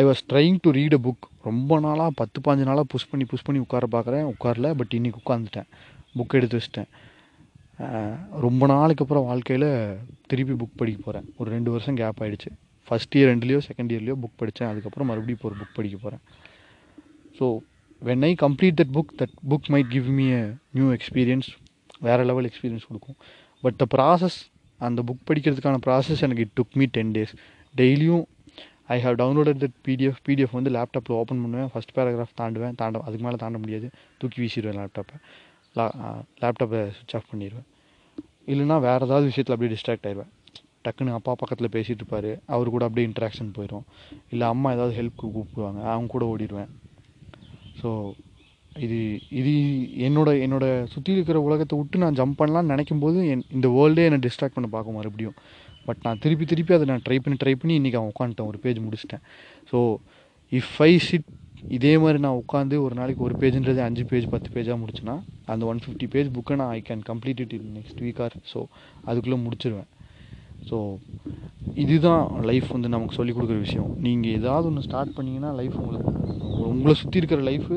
I 0.00 0.02
was 0.04 0.22
trying 0.30 0.58
to 0.62 0.70
read 0.78 0.96
a 0.98 1.00
book 1.06 1.26
ரொம்ப 1.48 1.80
நாளாக 1.80 2.10
பத்து 2.20 2.38
பாஞ்சு 2.46 2.64
நாளாக 2.70 2.86
புஷ் 2.92 3.10
பண்ணி 3.10 3.24
புஷ் 3.32 3.46
பண்ணி 3.46 3.60
உட்கார 3.66 3.86
பார்க்குறேன் 3.94 4.26
உட்காரல 4.32 4.70
பட் 4.80 4.94
இன்றைக்கி 4.98 5.20
உட்காந்துட்டேன் 5.22 5.68
புக் 6.18 6.36
எடுத்து 6.38 6.58
வச்சிட்டேன். 6.58 6.90
ரொம்ப 8.44 8.62
நாளைக்கு 8.72 9.04
அப்புறம் 9.04 9.26
வாழ்க்கையில் 9.30 9.68
திருப்பி 10.30 10.54
புக் 10.62 10.78
படிக்க 10.80 10.98
போகிறேன் 11.06 11.26
ஒரு 11.40 11.48
ரெண்டு 11.56 11.70
வருஷம் 11.74 11.98
கேப் 12.00 12.20
ஆகிடுச்சு 12.24 12.50
ஃபஸ்ட் 12.88 13.16
இயர் 13.18 13.30
ரெண்டுலேயோ 13.32 13.60
செகண்ட் 13.68 13.92
இயர்லேயோ 13.94 14.16
புக் 14.22 14.38
படித்தேன் 14.42 14.70
அதுக்கப்புறம் 14.70 15.08
மறுபடியும் 15.10 15.38
இப்போ 15.38 15.48
ஒரு 15.50 15.58
புக் 15.60 15.76
படிக்க 15.78 15.96
போகிறேன் 16.04 16.22
so 17.38 17.46
when 18.02 18.24
I 18.28 18.32
complete 18.44 18.78
that 18.80 18.92
book 18.96 19.12
that 19.20 19.34
book 19.52 19.68
might 19.74 19.90
give 19.96 20.08
me 20.18 20.26
a 20.40 20.44
new 20.78 20.88
experience 20.96 21.48
வேறு 22.06 22.24
லெவல் 22.30 22.46
எக்ஸ்பீரியன்ஸ் 22.48 22.88
கொடுக்கும். 22.90 23.18
பட் 23.62 23.78
த 23.82 23.86
ப்ராசஸ் 23.96 24.38
அந்த 24.80 25.02
புக் 25.08 25.22
படிக்கிறதுக்கான 25.28 25.80
ப்ராசஸ் 25.86 26.20
எனக்கு 26.26 26.44
it 26.46 26.54
took 26.60 26.76
me 26.80 26.86
ten 26.96 27.12
days 27.16 27.32
டெய்லியும் 27.74 28.24
I 28.94 28.98
have 29.04 29.16
downloaded 29.22 29.60
that 29.62 29.76
PDF 29.86 30.20
PDF 30.26 30.54
வந்து 30.58 30.70
லேப்டாப்பில் 30.76 31.16
open 31.20 31.40
பண்ணுவேன். 31.44 31.70
First 31.72 31.92
paragraph 31.96 32.36
தாண்டுவேன். 32.40 32.76
தாண்ட 32.80 33.02
அதுக்கு 33.06 33.24
மேலே 33.26 33.38
தாண்ட 33.42 33.58
முடியாது. 33.64 33.88
தூக்கி 34.20 34.38
வீசிடுவேன் 34.42 34.78
லேப்டாப்பை 34.80 35.16
லா 35.78 35.86
லேப்டாப்பை 36.42 36.80
சுவிட்ச் 36.96 37.16
ஆஃப் 37.18 37.30
பண்ணிடுவேன் 37.32 37.68
இல்லைனா 38.52 38.76
வேறு 38.88 39.06
ஏதாவது 39.08 39.28
விஷயத்தில் 39.30 39.54
அப்படியே 39.54 39.72
டிஸ்ட்ராக்ட் 39.74 40.06
ஆயிடுவேன் 40.08 40.32
டக்குன்னு 40.84 41.16
அப்பா 41.16 41.32
பக்கத்தில் 41.40 41.74
பேசிகிட்டு 41.74 42.02
இருப்பார். 42.02 42.30
அவர் 42.54 42.74
கூட 42.74 42.84
அப்படியே 42.88 43.06
இன்ட்ராக்ஷன் 43.08 43.50
போயிடும் 43.56 43.84
இல்லை 44.32 44.46
அம்மா 44.52 44.68
ஏதாவது 44.76 44.94
ஹெல்ப்க்கு 44.98 45.28
கூப்பிடுவாங்க. 45.36 45.80
அவங்க 45.92 46.08
கூட 46.14 46.24
ஓடிடுவேன் 46.32 46.70
ஸோ 47.80 47.90
இது 48.86 48.98
இது 49.38 49.52
என்னோட 50.06 50.30
என்னோட 50.44 50.66
சுற்றி 50.92 51.10
இருக்கிற 51.16 51.38
உலகத்தை 51.46 51.76
விட்டு 51.78 52.02
நான் 52.02 52.18
ஜம்ப் 52.20 52.38
பண்ணலாம்னு 52.40 52.72
நினைக்கும் 52.72 53.02
போது 53.04 53.18
என் 53.32 53.44
இந்த 53.56 53.68
வேர்ல்டே 53.76 54.04
என்னை 54.08 54.20
டிஸ்ட்ராக்ட் 54.26 54.56
பண்ண 54.56 54.68
பார்க்கும் 54.74 54.98
மறுபடியும். 54.98 55.36
பட் 55.86 56.02
நான் 56.06 56.20
திருப்பி 56.24 56.44
திருப்பி 56.52 56.72
அதை 56.76 56.86
நான் 56.90 57.04
ட்ரை 57.06 57.18
பண்ணி 57.24 57.38
ட்ரை 57.42 57.54
பண்ணி 57.60 57.74
இன்றைக்கி 57.80 57.98
அவன் 58.00 58.12
உட்காந்துட்டேன். 58.14 58.50
ஒரு 58.52 58.58
பேஜ் 58.64 58.80
முடிச்சிட்டேன். 58.86 59.24
ஸோ 59.70 59.78
இஃப் 60.52 60.76
ஐ 60.88 60.92
சிட் 61.08 61.28
இதே 61.76 61.92
மாதிரி 61.98 62.18
நான் 62.24 62.38
உட்காந்து 62.42 62.76
ஒரு 62.84 62.94
நாளைக்கு 62.94 63.22
ஒரு 63.22 63.34
பேஜ்ன்றது 63.40 63.80
அஞ்சு 63.86 64.02
பேஜ் 64.10 64.26
பத்து 64.34 64.48
பேஜாக 64.54 64.76
முடிச்சுன்னா 64.82 65.14
அந்த 65.52 65.62
ஒன் 65.70 65.80
ஃபிஃப்டி 65.84 66.06
பேஜ் 66.14 66.28
புக்கை 66.36 66.56
நான் 66.60 66.72
I 66.78 66.80
can 66.88 67.02
complete 67.10 67.40
it 67.44 67.54
in 67.58 67.70
next 67.78 68.02
week 68.04 68.20
or 68.26 68.36
so 68.52 68.60
அதுக்குள்ளே 69.08 69.38
முடிச்சிருவேன். 69.46 69.88
ஸோ 70.68 70.76
இதுதான் 71.84 72.24
லைஃப் 72.50 72.68
வந்து 72.74 72.88
நமக்கு 72.94 73.16
சொல்லிக் 73.18 73.36
கொடுக்குற 73.38 73.58
விஷயம். 73.66 73.90
நீங்கள் 74.06 74.34
ஏதாவது 74.38 74.68
ஒன்று 74.70 74.86
ஸ்டார்ட் 74.88 75.16
பண்ணிங்கன்னா 75.18 75.50
லைஃப் 75.60 75.76
உங்களுக்கு 75.82 76.14
உங்களை 76.72 76.94
சுற்றி 77.02 77.20
இருக்கிற 77.22 77.42
லைஃபு 77.50 77.76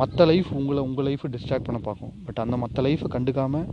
மற்ற 0.00 0.24
லைஃப் 0.32 0.50
உங்களை 0.58 0.82
உங்கள் 0.88 1.06
லைஃப்பை 1.08 1.30
டிஸ்ட்ராக்ட் 1.34 1.68
பண்ண 1.68 1.80
பார்க்கும். 1.88 2.12
பட் 2.26 2.40
அந்த 2.44 2.56
மற்ற 2.64 2.82
லைஃப்பை 2.88 3.10
கண்டுக்காமல் 3.16 3.68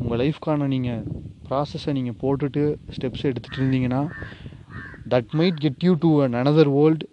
உங்கள் 0.00 0.20
லைஃப்க்கான 0.22 0.68
நீங்கள் 0.74 1.02
ப்ராசஸை 1.48 1.92
நீங்கள் 1.98 2.18
போட்டுட்டு 2.22 2.64
ஸ்டெப்ஸ் 2.96 3.26
எடுத்துகிட்டு 3.30 3.60
இருந்தீங்கன்னா 3.60 4.02
that 5.14 5.32
might 5.40 5.58
get 5.64 5.84
you 5.88 5.94
to 6.04 6.10
an 6.24 6.36
another 6.42 6.70
world 6.78 7.06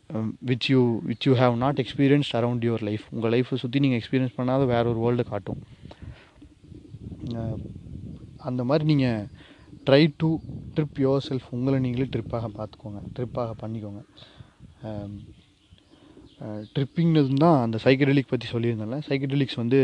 which 0.49 0.67
you 0.71 0.79
which 1.09 1.25
you 1.27 1.33
have 1.41 1.55
not 1.63 1.79
experience 1.83 2.29
around 2.37 2.63
your 2.67 2.83
life 2.87 3.03
உங்கள் 3.15 3.31
லைஃப்பை 3.33 3.57
சுற்றி 3.63 3.81
நீங்கள் 3.83 3.99
எக்ஸ்பீரியன்ஸ் 4.01 4.37
பண்ணாத 4.37 4.63
வேற 4.73 4.83
ஒரு 4.91 4.99
வேர்ல்டு 5.03 5.25
காட்டும். 5.31 5.59
அந்த 8.47 8.61
மாதிரி 8.69 8.85
நீங்கள் 8.91 9.25
try 9.87 10.01
to 10.21 10.29
trip 10.75 10.99
your 11.03 11.25
self 11.27 11.47
உங்களை 11.57 11.77
நீங்களே 11.85 12.07
ட்ரிப்பாக 12.15 12.49
பார்த்துக்கோங்க. 12.57 13.01
ட்ரிப்பாக 13.17 13.53
பண்ணிக்கோங்க. 13.61 14.01
ட்ரிப்பிங்கிறது 16.73 17.39
தான் 17.45 17.59
அந்த 17.65 17.77
சைக்கடலிக் 17.85 18.31
பற்றி 18.33 18.47
சொல்லியிருந்தேன்ல. 18.53 18.99
சைக்கடலிக்ஸ் 19.09 19.61
வந்து 19.63 19.79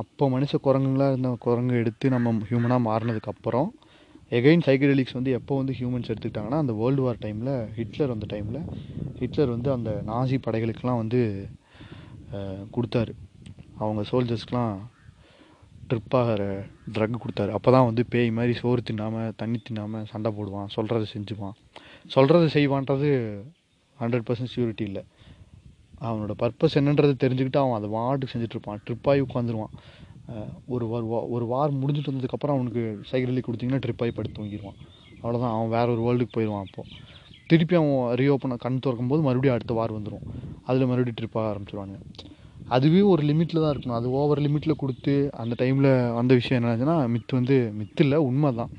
அப்போ 0.00 0.24
மனுஷ 0.34 0.58
குரங்குங்களாக 0.66 1.12
இருந்த 1.12 1.30
குரங்கு 1.46 1.74
எடுத்து 1.82 2.06
நம்ம 2.14 2.32
ஹியூமனாக 2.50 2.86
மாறினதுக்கப்புறம் 2.88 3.68
எகைன் 4.38 4.64
சைக்கடெலிக்ஸ் 4.66 5.16
வந்து 5.18 5.30
எப்போ 5.38 5.52
வந்து 5.60 5.74
ஹியூமன்ஸ் 5.78 6.10
எடுத்துக்கிட்டாங்கன்னா 6.10 6.60
அந்த 6.64 6.74
வேர்ல்டு 6.80 7.02
வார் 7.04 7.22
டைமில் 7.24 7.54
ஹிட்லர் 7.78 8.12
வந்த 8.12 8.26
டைமில் 8.32 8.60
ஹிட்லர் 9.20 9.54
வந்து 9.54 9.70
அந்த 9.76 9.90
நாசி 10.10 10.36
படைகளுக்கெலாம் 10.46 11.00
வந்து 11.02 11.20
கொடுத்தாரு. 12.74 13.12
அவங்க 13.82 14.02
சோல்ஜர்ஸ்க்கெலாம் 14.10 14.74
ட்ரிப்பாகிற 15.90 16.42
ட்ரக் 16.96 17.22
கொடுத்தாரு. 17.22 17.50
அப்போ 17.56 17.68
தான் 17.76 17.86
வந்து 17.88 18.02
பேய் 18.12 18.36
மாதிரி 18.36 18.52
சோறு 18.60 18.82
தின்னாமல் 18.90 19.32
தண்ணி 19.40 19.58
தின்னாமல் 19.68 20.06
சண்டை 20.12 20.30
போடுவான் 20.36 20.70
சொல்கிறத 20.76 21.08
செஞ்சுப்பான் 21.14 21.56
சொல்கிறத 22.16 22.44
செய்வான்றது 22.56 23.08
ஹண்ட்ரட் 23.98 24.26
பர்சன்ட் 24.28 24.54
ஷூரிட்டி 24.54 24.84
இல்லை. 24.90 25.02
அவனோட 26.08 26.32
பர்பஸ் 26.42 26.76
என்னன்றது 26.80 27.14
தெரிஞ்சுக்கிட்டு 27.24 27.60
அவன் 27.62 27.78
அதை 27.78 27.88
வாட்டுக்கு 27.96 28.34
செஞ்சுட்ருப்பான் 28.34 28.80
ட்ரிப்பாகி 28.86 29.22
உட்காந்துருவான் 29.26 29.74
ஒரு 30.74 30.84
வார் 30.86 31.06
ஒரு 31.36 31.46
வார் 31.52 31.78
முடிஞ்சிட்டு 31.80 32.12
வந்ததுக்கப்புறம் 32.12 32.56
அவனுக்கு 32.56 32.82
சைக்கிள் 33.10 33.32
கொடுத்தீங்கன்னா 33.46 33.80
ஆகி 34.02 34.12
படுத்து 34.16 34.36
தூங்கிடுவான் 34.38 34.78
அவ்வளோதான் 35.22 35.54
அவன் 35.54 35.72
வேறு 35.76 35.94
ஒரு 35.94 36.02
வேர்ல்டுக்கு 36.06 36.36
போயிடுவான் 36.36 36.66
அப்போது 36.66 36.90
திருப்பி 37.46 37.74
அவன் 37.74 38.18
ரீஓப்பன் 38.20 38.62
கண் 38.64 38.82
திறக்கும் 38.84 39.10
போது 39.12 39.22
மறுபடியும் 39.22 39.56
அடுத்த 39.56 39.74
வார் 39.74 39.96
வந்துடும் 39.96 40.26
அதில் 40.68 40.88
மறுபடியும் 40.90 41.18
ட்ரிப்பாக 41.20 41.48
ஆரம்பிச்சிருவாங்க 41.52 41.96
அதுவே 42.68 43.00
ஒரு 43.00 43.22
லிமிட்டில் 43.22 43.62
தான் 43.62 43.72
இருக்கணும். 43.74 43.98
அது 43.98 44.08
ஓவர் 44.10 44.40
லிமிட்டில் 44.40 44.80
கொடுத்து 44.82 45.14
அந்த 45.42 45.54
டைமில் 45.58 45.88
வந்த 46.14 46.32
விஷயம் 46.34 46.58
என்னாச்சுன்னா 46.58 46.96
மித்து 47.14 47.32
வந்து 47.32 47.56
மித்து 47.78 48.02
இல்லை 48.04 48.18
உண்மை 48.28 48.50
தான் 48.54 48.70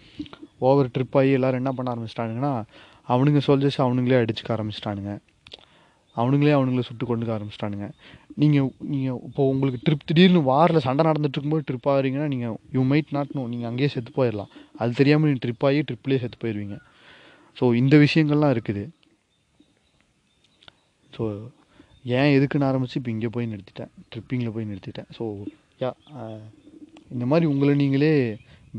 ஓவர் 0.68 0.90
ட்ரிப் 0.96 1.18
ஆகி 1.20 1.32
எல்லோரும் 1.32 1.62
என்ன 1.62 1.72
பண்ண 1.72 1.94
ஆரம்பிச்சிட்டானுங்கன்னா 1.94 2.54
அவனுங்க 3.10 3.42
சோல்ஜர்ஸ் 3.48 3.82
அவனுங்களே 3.86 4.22
அடிச்சுக்க 4.22 4.52
ஆரம்பிச்சிட்டானுங்க. 4.56 5.14
அவனுங்களே 6.20 6.54
அவனுங்களே 6.58 6.86
சுட்டு 6.88 7.06
கொண்டுக்க 7.10 7.32
ஆரம்பிச்சிட்டானுங்க. 7.38 7.88
நீங்கள் 8.42 8.70
நீங்கள் 8.94 9.20
இப்போது 9.28 9.52
உங்களுக்கு 9.54 9.80
ட்ரிப் 9.88 10.06
திடீர்னு 10.10 10.42
வாரில் 10.52 10.86
சண்டை 10.88 11.04
நடந்துட்டு 11.10 11.38
இருக்கும்போது 11.38 11.66
ட்ரிப் 11.70 11.90
ஆகிறீங்கன்னா 11.94 12.28
நீங்கள் 12.34 12.56
யூ 12.76 12.82
மைட் 12.92 13.12
நாட் 13.18 13.34
நோ 13.38 13.44
நீங்கள் 13.54 13.70
அங்கேயே 13.72 13.90
செத்து 13.96 14.12
போயிடலாம். 14.20 14.52
அது 14.82 14.92
தெரியாமல் 15.00 15.28
நீங்கள் 15.30 15.44
ட்ரிப் 15.46 15.66
ஆகி 15.70 15.82
ட்ரிப்லேயே 15.90 16.22
செத்து 16.24 16.40
போயிடுவீங்க 16.44 16.78
ஸோ 17.60 17.74
இந்த 17.82 17.96
விஷயங்கள்லாம் 18.06 18.54
இருக்குது. 18.56 18.84
ஸோ 21.16 21.24
ஏன் 22.20 22.32
எதுக்குன்னு 22.36 22.68
ஆரம்பித்து 22.72 23.00
இப்போ 23.00 23.12
இங்கே 23.16 23.30
போய் 23.36 23.52
நிறுத்திட்டேன். 23.54 23.92
ட்ரிப்பிங்கில் 24.12 24.54
போய் 24.56 24.70
நிறுத்திட்டேன். 24.70 25.10
ஸோ 25.18 25.24
யா 25.84 25.92
இந்த 27.14 27.26
மாதிரி 27.32 27.46
உங்களை 27.54 27.74
நீங்களே 27.82 28.14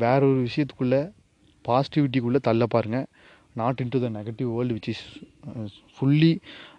வேற 0.03 0.21
ஒரு 0.31 0.41
விஷயத்துக்குள்ளே 0.49 1.01
பாசிட்டிவிட்டிக்குள்ளே 1.65 2.41
தள்ள 2.47 2.65
பாருங்கள் 2.75 3.07
not 3.61 3.81
into 3.95 3.99
the 4.05 4.09
negative 4.19 4.49
world 4.57 4.75
which 4.77 4.91
is 4.93 5.05
fully 5.95 6.33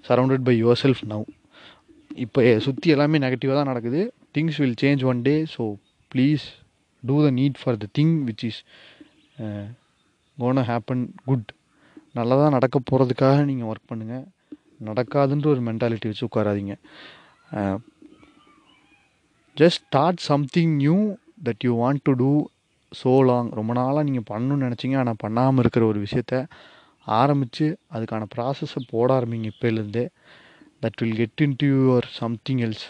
surrounded 0.07 0.45
by 0.47 0.55
yourself 0.83 1.03
now 1.13 1.25
இப்போ 2.25 2.41
சுற்றி 2.65 2.87
எல்லாமே 2.95 3.19
நெகட்டிவாக 3.25 3.55
தான் 3.59 3.71
நடக்குது. 3.71 4.01
Things 4.35 4.59
will 4.61 4.77
change 4.81 5.03
one 5.11 5.21
day 5.27 5.35
so 5.55 5.63
please 6.11 6.45
do 7.03 7.15
the 7.25 7.29
need 7.39 7.57
for 7.61 7.79
the 7.83 7.87
thing 7.99 8.13
which 8.27 8.45
is 8.49 8.59
gonna 10.37 10.63
happen 10.69 11.03
good 11.29 11.49
நல்லதாக 12.17 12.51
நடக்க 12.55 12.77
போகிறதுக்காக 12.89 13.37
நீங்கள் 13.49 13.69
ஒர்க் 13.71 13.89
பண்ணுங்கள் 13.91 14.25
நடக்காதுன்ற 14.89 15.47
ஒரு 15.53 15.61
மென்டாலிட்டி 15.67 16.07
வச்சு 16.09 16.27
உட்காராதீங்க. 16.29 16.73
Just 19.57 19.81
start 19.87 20.21
something 20.31 20.73
new 20.83 20.97
that 21.47 21.63
you 21.67 21.73
want 21.83 22.03
to 22.07 22.13
do 22.21 22.31
so 22.99 23.11
long 23.29 23.49
ரொம்ப 23.59 23.71
நாளாக 23.79 24.05
நீங்கள் 24.09 24.27
பண்ணணும்னு 24.31 24.65
நினச்சிங்க. 24.67 24.97
ஆனால் 25.01 25.19
பண்ணாமல் 25.23 25.61
இருக்கிற 25.63 25.85
ஒரு 25.91 25.99
விஷயத்த 26.05 26.33
ஆரம்பித்து 27.07 27.65
அதுக்கான 27.95 28.27
ப்ராசஸை 28.35 28.81
போட 28.91 29.07
ஆரம்பிங்க 29.17 29.49
இப்போலேருந்தே 29.53 30.05
that 30.83 30.99
will 31.01 31.17
get 31.21 31.43
into 31.63 31.67
your 31.73 32.07
something 32.21 32.61
else 32.67 32.85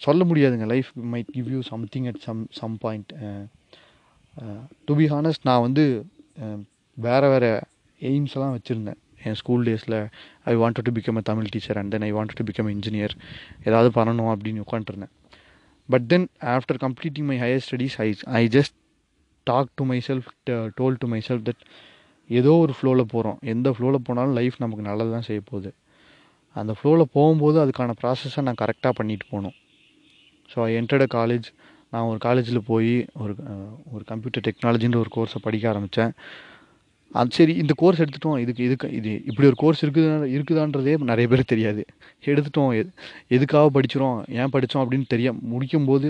சொல்ல 0.00 0.22
முடியாதுங்க. 0.30 0.66
Life 0.72 0.90
might 1.12 1.30
give 1.36 1.48
you 1.54 1.60
something 1.72 2.06
at 2.10 2.20
some 2.26 2.40
some 2.60 2.74
point 2.84 3.12
to 4.88 4.94
be 5.00 5.06
honest 5.14 5.46
நான் 5.50 5.64
வந்து 5.66 5.84
வேறு 6.96 7.28
வேறு 7.32 7.50
எய்ம்ஸ்லாம் 8.00 8.54
வச்சுருந்தேன். 8.56 9.00
என் 9.28 9.38
ஸ்கூல் 9.40 9.64
டேஸில் 9.68 9.96
I 10.50 10.52
want 10.60 10.78
to 10.88 10.92
become 10.98 11.18
a 11.20 11.24
Tamil 11.30 11.48
teacher 11.54 11.78
and 11.80 11.92
then 11.94 12.04
I 12.08 12.10
want 12.16 12.34
to 12.40 12.44
become 12.50 12.70
engineer 12.74 13.14
ஏதாவது 13.68 13.88
பண்ணணும் 13.96 14.30
அப்படின்னு 14.34 14.64
உட்காந்துருந்தேன் 14.66 15.14
but 15.88 16.06
then 16.08 16.26
after 16.56 16.80
completing 16.84 17.28
my 17.30 17.38
higher 17.38 17.64
studies 17.66 17.96
I 18.00 18.08
I 18.40 18.42
just 18.56 18.76
talk 19.46 19.70
to 19.74 19.84
myself 20.08 20.28
told 20.78 20.98
to 21.02 21.06
my 21.06 21.20
self 21.28 21.46
that 21.48 21.62
ஏதோ 22.30 22.52
ஒரு 22.64 22.72
ஃப்ளோவில் 22.78 23.10
போகிறோம் 23.12 23.38
எந்த 23.52 23.68
ஃப்ளோவில் 23.70 24.06
போனாலும் 24.08 24.34
லைஃப் 24.34 24.56
நமக்கு 24.58 24.84
நல்லது 24.90 25.10
தான் 25.10 25.26
செய்ய 25.28 25.42
போகுது. 25.50 25.70
அந்த 26.56 26.72
ஃப்ளோவில் 26.78 27.12
போகும்போது 27.16 27.56
அதுக்கான 27.64 27.94
ப்ராசஸை 28.02 28.42
நான் 28.42 28.60
கரெக்டாக 28.62 28.94
பண்ணிட்டு 28.98 29.26
போகணும். 29.30 29.56
So 30.50 30.58
I 30.66 30.70
entered 30.80 31.06
a 31.06 31.10
college 31.18 31.46
நான் 31.92 32.08
ஒரு 32.10 32.18
காலேஜில் 32.26 32.60
போய் 32.70 32.92
ஒரு 33.22 33.34
ஒரு 33.92 34.04
கம்ப்யூட்டர் 34.04 34.44
டெக்னாலஜின்ற 34.48 34.98
ஒரு 35.04 35.10
கோர்ஸை 35.16 35.40
படிக்க 35.46 35.66
ஆரம்பித்தேன் 35.68 36.12
அது 37.12 37.28
சரி 37.36 37.52
இந்த 37.62 37.72
கோர்ஸ் 37.82 38.00
எடுத்துட்டோம். 38.02 38.38
இதுக்கு 38.44 38.62
இதுக்கு 38.68 38.88
இது 38.98 39.10
இப்படி 39.28 39.46
ஒரு 39.50 39.58
கோர்ஸ் 39.62 39.82
இருக்குது 39.84 40.26
இருக்குதான்றதே 40.36 40.94
நிறைய 41.10 41.26
பேர் 41.32 41.50
தெரியாது. 41.52 41.82
எடுத்துட்டோம். 42.30 42.72
எது 42.80 42.90
எதுக்காக 43.36 43.70
படிச்சிரும் 43.76 44.18
ஏன் 44.40 44.52
படித்தோம் 44.54 44.82
அப்படின்னு 44.84 45.06
தெரிய 45.14 45.28
முடிக்கும்போது 45.52 46.08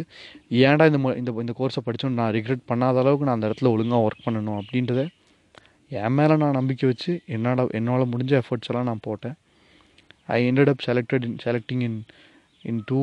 ஏன்டா 0.69 0.87
இந்த 0.91 1.01
இந்த 1.21 1.33
இந்த 1.45 1.55
கோர்ஸை 1.61 1.83
படித்தோம் 1.89 2.19
நான் 2.21 2.33
ரிக்ரெட் 2.39 2.65
பண்ணாத 2.71 3.03
அளவுக்கு 3.05 3.29
நான் 3.29 3.39
அந்த 3.39 3.51
இடத்துல 3.51 3.73
ஒழுங்காக 3.75 4.07
ஒர்க் 4.07 4.27
பண்ணணும் 4.27 4.59
அப்படின்றத 4.63 5.05
என் 5.91 6.17
மேலே 6.19 6.35
நான் 6.43 6.59
நம்பிக்கை 6.59 6.87
வச்சு 6.89 7.13
என்னோட 7.35 7.67
என்னால் 7.79 8.11
முடிஞ்ச 8.15 8.33
எஃபர்ட்ஸ் 8.41 8.71
எல்லாம் 8.71 8.89
நான் 8.91 9.05
போட்டேன். 9.07 9.37
I 10.37 10.39
ended 10.51 10.71
up 10.73 10.85
selected 10.89 11.25
in 11.29 11.39
selecting 11.45 11.85
in 11.89 12.01
in 12.71 12.83
to 12.91 13.01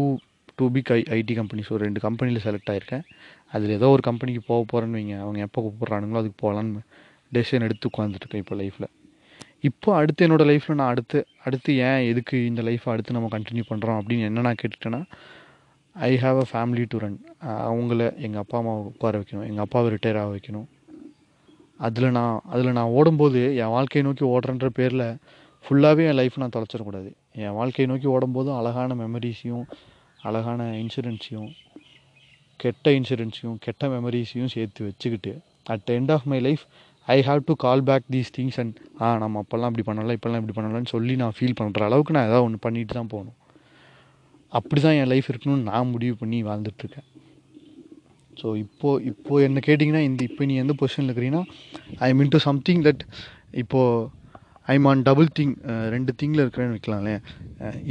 to 0.58 0.66
pick 0.76 0.92
I 0.96 1.00
IT 1.16 1.34
companies 1.40 1.72
ஒரு 1.76 1.82
ரெண்டு 1.86 2.00
கம்பெனியில் 2.06 2.44
செலக்ட் 2.46 2.70
ஆகிருக்கேன் 2.74 3.06
அதில் 3.54 3.74
ஏதோ 3.78 3.88
ஒரு 3.96 4.04
கம்பெனிக்கு 4.10 4.42
போக 4.52 4.62
போகிறேன்னு 4.72 4.98
வைங்க. 5.00 5.16
அவங்க 5.24 5.40
எப்போ 5.48 5.60
கூப்பிட்றானுங்களோ 5.66 6.22
அதுக்கு 6.22 6.40
போகலான்னு 6.44 6.84
டெசிஷன் 7.32 7.66
எடுத்து 7.68 7.90
உட்காந்துட்ருக்கேன் 7.92 8.44
இப்போ 8.44 8.56
லைஃப்பில் 8.62 8.90
இப்போ 9.60 9.90
அடுத்து 9.96 10.26
என்னோடய 10.28 10.50
லைஃப்பில் 10.52 10.80
நான் 10.80 10.92
அடுத்து 10.94 11.20
அடுத்து 11.46 11.72
ஏன் 11.88 12.02
எதுக்கு 12.12 12.38
இந்த 12.46 12.62
லைஃப்பை 12.62 12.92
அடுத்து 12.94 13.16
நம்ம 13.18 13.30
கண்டினியூ 13.38 13.66
பண்ணுறோம் 13.72 14.00
அப்படின்னு 14.02 14.28
என்ன 14.30 14.44
நான் 14.48 14.62
கேட்டுட்டேன்னா 14.62 15.02
I 15.96 16.12
have 16.18 16.38
a 16.44 16.48
family 16.52 16.84
to 16.90 16.98
run 16.98 17.18
அவங்கள 17.68 18.02
எங்கள் 18.26 18.42
அப்பா 18.44 18.58
அம்மாவை 18.58 18.82
உட்கார 18.92 19.20
வைக்கணும் 19.22 19.48
எங்கள் 19.50 19.66
அப்பாவை 19.66 19.90
ரிட்டையர் 19.94 20.20
ஆக 20.22 20.32
வைக்கணும். 20.36 20.68
அதில் 21.80 22.16
நான் 22.18 22.38
அதில் 22.54 22.76
நான் 22.78 22.94
ஓடும்போது 23.00 23.42
என் 23.62 23.74
வாழ்க்கையை 23.76 24.04
நோக்கி 24.08 24.26
ஓடுறன்ற 24.34 24.68
பேரில் 24.80 25.06
ஃபுல்லாகவே 25.66 26.04
என் 26.10 26.20
லைஃப் 26.20 26.40
நான் 26.42 26.56
தொலைச்சிடக்கூடாது. 26.56 27.10
என் 27.44 27.56
வாழ்க்கையை 27.60 27.88
நோக்கி 27.92 28.08
ஓடும்போது 28.16 28.50
அழகான 28.60 28.96
மெமரிஸையும் 29.04 29.66
அழகான 30.22 30.62
இன்சூரன்ஸையும் 30.84 31.50
கெட்ட 32.60 32.92
இன்சூரன்ஸையும் 33.00 33.58
கெட்ட 33.66 33.88
மெமரிஸையும் 33.96 34.52
சேர்த்து 34.56 34.82
வச்சுக்கிட்டு 34.90 35.34
at 35.74 35.90
end 35.98 36.12
of 36.16 36.28
my 36.34 36.40
life 36.48 36.64
I 37.14 37.18
have 37.28 37.42
to 37.50 37.54
call 37.64 37.84
back 37.90 38.06
these 38.14 38.32
things 38.38 38.60
and 38.62 38.78
ah 39.06 39.08
நம்ம 39.24 39.42
அப்போல்லாம் 39.44 39.72
இப்படி 39.72 39.86
பண்ணலாம் 39.90 40.16
இப்போல்லாம் 40.18 40.42
இப்படி 40.42 40.56
பண்ணலாம்னு 40.58 40.92
சொல்லி 40.96 41.16
நான் 41.22 41.36
ஃபீல் 41.38 41.58
பண்ணுற 41.60 41.84
அளவுக்கு 41.90 42.16
நான் 42.18 42.28
ஏதாவது 42.30 42.46
ஒன்று 42.48 42.60
பண்ணிட்டு 42.66 42.96
தான் 43.00 43.12
போகணும். 43.14 43.38
அப்படி 44.58 44.80
தான் 44.82 44.98
என் 45.02 45.12
லைஃப் 45.14 45.30
இருக்கணும்னு 45.32 45.68
நான் 45.72 45.92
முடிவு 45.94 46.16
பண்ணி 46.22 46.40
வாழ்ந்துட்டுருக்கேன். 46.50 47.08
ஸோ 48.42 48.48
இப்போது 48.64 49.04
இப்போது 49.12 49.46
என்ன 49.48 49.60
கேட்டிங்கன்னா 49.68 50.04
இந்த 50.10 50.22
இப்போ 50.30 50.46
நீ 50.50 50.56
எந்த 50.64 50.74
பொசிஷனில் 50.82 51.10
இருக்கிறீங்கன்னா 51.10 51.46
I 52.08 52.10
mean 52.20 52.32
to 52.36 52.40
something 52.48 52.84
that 52.88 53.04
இப்போது 53.64 54.24
ஐ 54.74 54.76
ஆன் 54.92 55.02
டபுள் 55.10 55.28
திங் 55.38 55.56
ரெண்டு 55.96 56.12
திங்கில் 56.20 56.44
இருக்கிறேன்னு 56.44 56.76
வைக்கலாம்லே 56.78 57.16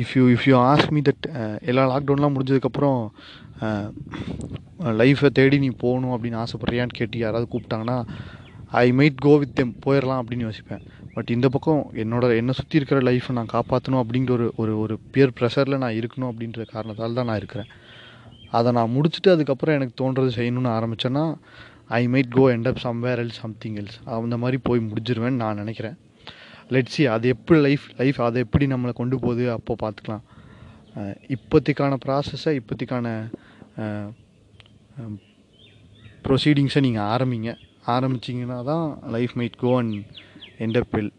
if 0.03 0.15
you 0.19 0.25
if 0.37 0.47
you 0.51 0.55
ask 0.71 0.93
me 0.97 1.03
that 1.11 1.27
எல்லா 1.71 1.83
லாக்டவுன்லாம் 1.93 2.35
முடிஞ்சதுக்கப்புறம் 2.37 2.99
லைஃப்பை 5.03 5.31
தேடி 5.39 5.59
நீ 5.65 5.71
போகணும் 5.85 6.15
அப்படின்னு 6.15 6.41
ஆசைப்பட்றியான்னு 6.45 6.99
கேட்டு 7.01 7.19
யாராவது 7.19 7.47
கூப்பிட்டாங்கன்னா 7.53 7.99
I 8.83 8.87
might 8.99 9.19
go 9.25 9.33
with 9.41 9.57
them 9.59 9.73
போயிடலாம் 9.85 10.21
அப்படின்னு 10.23 10.47
யோசிப்பேன். 10.49 10.85
பட் 11.15 11.31
இந்த 11.35 11.47
பக்கம் 11.55 11.83
என்னோட 12.03 12.31
என்னை 12.41 12.53
சுற்றி 12.59 12.79
இருக்கிற 12.81 13.01
லைஃப்பை 13.09 13.33
நான் 13.39 13.51
காப்பாற்றணும் 13.55 14.01
அப்படிங்கிற 14.03 14.33
ஒரு 14.35 14.47
ஒரு 14.63 14.73
ஒரு 14.85 14.95
பியர் 15.15 15.35
ப்ரெஷரில் 15.39 15.83
நான் 15.85 15.99
இருக்கணும் 16.01 16.31
அப்படின்ற 16.31 16.65
காரணத்தால் 16.73 17.19
தான் 17.19 17.29
நான் 17.31 17.41
இருக்கிறேன். 17.43 17.71
அதை 18.59 18.71
நான் 18.79 18.95
முடிச்சுட்டு 18.97 19.31
அதுக்கப்புறம் 19.35 19.77
எனக்கு 19.79 19.95
தோன்றது 20.03 20.31
செய்யணும்னு 20.39 20.71
ஆரம்பித்தேன்னா 20.79 21.25
I 21.99 22.03
might 22.15 22.33
go 22.39 22.45
end 22.55 22.69
up 22.71 22.83
somewhere 22.87 23.21
else 23.25 23.41
something 23.45 23.77
else 23.81 23.99
அந்த 24.19 24.37
மாதிரி 24.43 24.59
போய் 24.69 24.81
முடிஞ்சிருவேன்னு 24.89 25.43
நான் 25.45 25.61
நினைக்கிறேன். 25.63 25.97
லெட்ஸி 26.75 27.03
அது 27.15 27.27
எப்படி 27.35 27.59
லைஃப் 27.67 27.87
லைஃப் 28.01 28.21
அதை 28.27 28.39
எப்படி 28.45 28.67
நம்மளை 28.73 28.93
கொண்டு 29.01 29.17
போகுது 29.25 29.45
அப்போ 29.57 29.73
பார்த்துக்கலாம். 29.83 30.25
இப்போதைக்கான 31.37 31.99
ப்ராசஸை 32.05 32.53
இப்போதைக்கான 32.61 33.07
ப்ரொசீடிங்ஸை 36.27 36.81
நீங்கள் 36.87 37.09
ஆரம்பிங்க. 37.15 37.53
ஆரம்பிச்சிங்கன்னா 37.87 38.65
தான் 38.65 38.99
life 39.07 39.33
might 39.37 39.57
go 39.57 39.79
and 39.79 40.05
end 40.59 40.77
up 40.77 40.93
well 40.97 41.13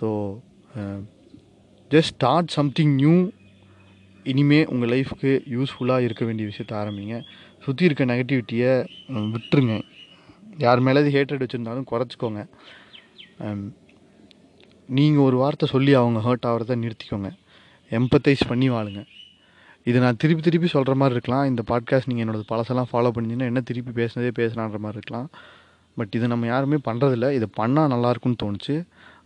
so 0.00 0.08
just 1.90 2.12
start 2.16 2.48
something 2.48 2.94
new 2.94 3.30
இனிமே 4.22 4.64
உங்கள் 4.64 4.88
லைஃப்க்கு 4.88 5.30
யூஸ்ஃபுல்லாக 5.54 6.00
இருக்க 6.00 6.24
வேண்டிய 6.24 6.48
விஷயத்த 6.48 6.72
ஆரம்பிங்க. 6.82 7.16
சுற்றி 7.64 7.84
இருக்க 7.84 8.04
நெகட்டிவிட்டியை 8.04 8.72
விட்டுருங்க. 9.34 9.82
யார் 10.58 10.80
மேலேது 10.80 11.10
ஹேட்ரட் 11.10 11.44
வச்சுருந்தாலும் 11.44 11.88
குறைச்சிக்கோங்க. 11.90 12.42
Um, 13.46 13.74
நீங்கள் 14.86 15.22
ஒரு 15.22 15.36
வார்த்தை 15.36 15.68
சொல்லி 15.68 15.92
அவங்க 15.94 16.20
ஹர்ட் 16.20 16.46
ஆகிறத 16.50 16.76
நிறுத்திக்கோங்க. 16.84 17.30
எம்பத்தைஸ் 17.90 18.48
பண்ணி 18.48 18.70
வாழுங்க. 18.70 19.06
இது 19.82 19.98
நான் 20.00 20.16
திருப்பி 20.16 20.42
திருப்பி 20.42 20.66
சொல்கிற 20.66 20.94
மாதிரி 20.94 21.14
இருக்கலாம். 21.14 21.44
இந்த 21.44 21.62
பாட்காஸ்ட் 21.68 22.06
நீங்கள் 22.06 22.24
என்னோடய 22.26 22.48
பழசெல்லாம் 22.48 22.90
ஃபாலோ 22.92 23.10
பண்ணிங்கன்னா 23.16 23.46
என்ன 23.50 23.60
திருப்பி 23.60 23.92
பேசினதே 24.02 24.30
பேசலான்ற 24.40 24.78
மாதிரி 24.78 24.98
இருக்கலாம். 25.00 25.30
பட் 25.96 26.14
இது 26.16 26.26
நம்ம 26.32 26.46
யாருமே 26.46 26.78
பண்ணுறதில்ல 26.88 27.28
இதை 27.38 27.48
பண்ணால் 27.60 27.92
நல்லாயிருக்குன்னு 27.94 28.42
தோணுச்சு. 28.44 28.76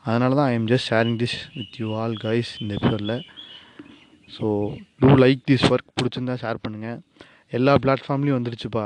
அதனால 0.06 0.34
தான் 0.34 0.48
I 0.52 0.54
am 0.54 0.68
just 0.72 0.88
sharing 0.92 1.18
this 1.22 1.36
with 1.56 1.76
you 1.82 1.88
all 2.00 2.16
guys 2.24 2.50
இந்த 2.62 2.72
எபிசோடில் 2.78 3.16
so 4.36 4.46
do 5.02 5.10
like 5.24 5.42
this 5.50 5.66
work 5.72 5.94
பிடிச்சிருந்தா 5.98 6.36
ஷேர் 6.42 6.62
பண்ணுங்கள் 6.64 6.98
எல்லா 7.56 7.72
பிளாட்ஃபார்ம்லேயும் 7.82 8.38
வந்துருச்சுப்பா. 8.38 8.84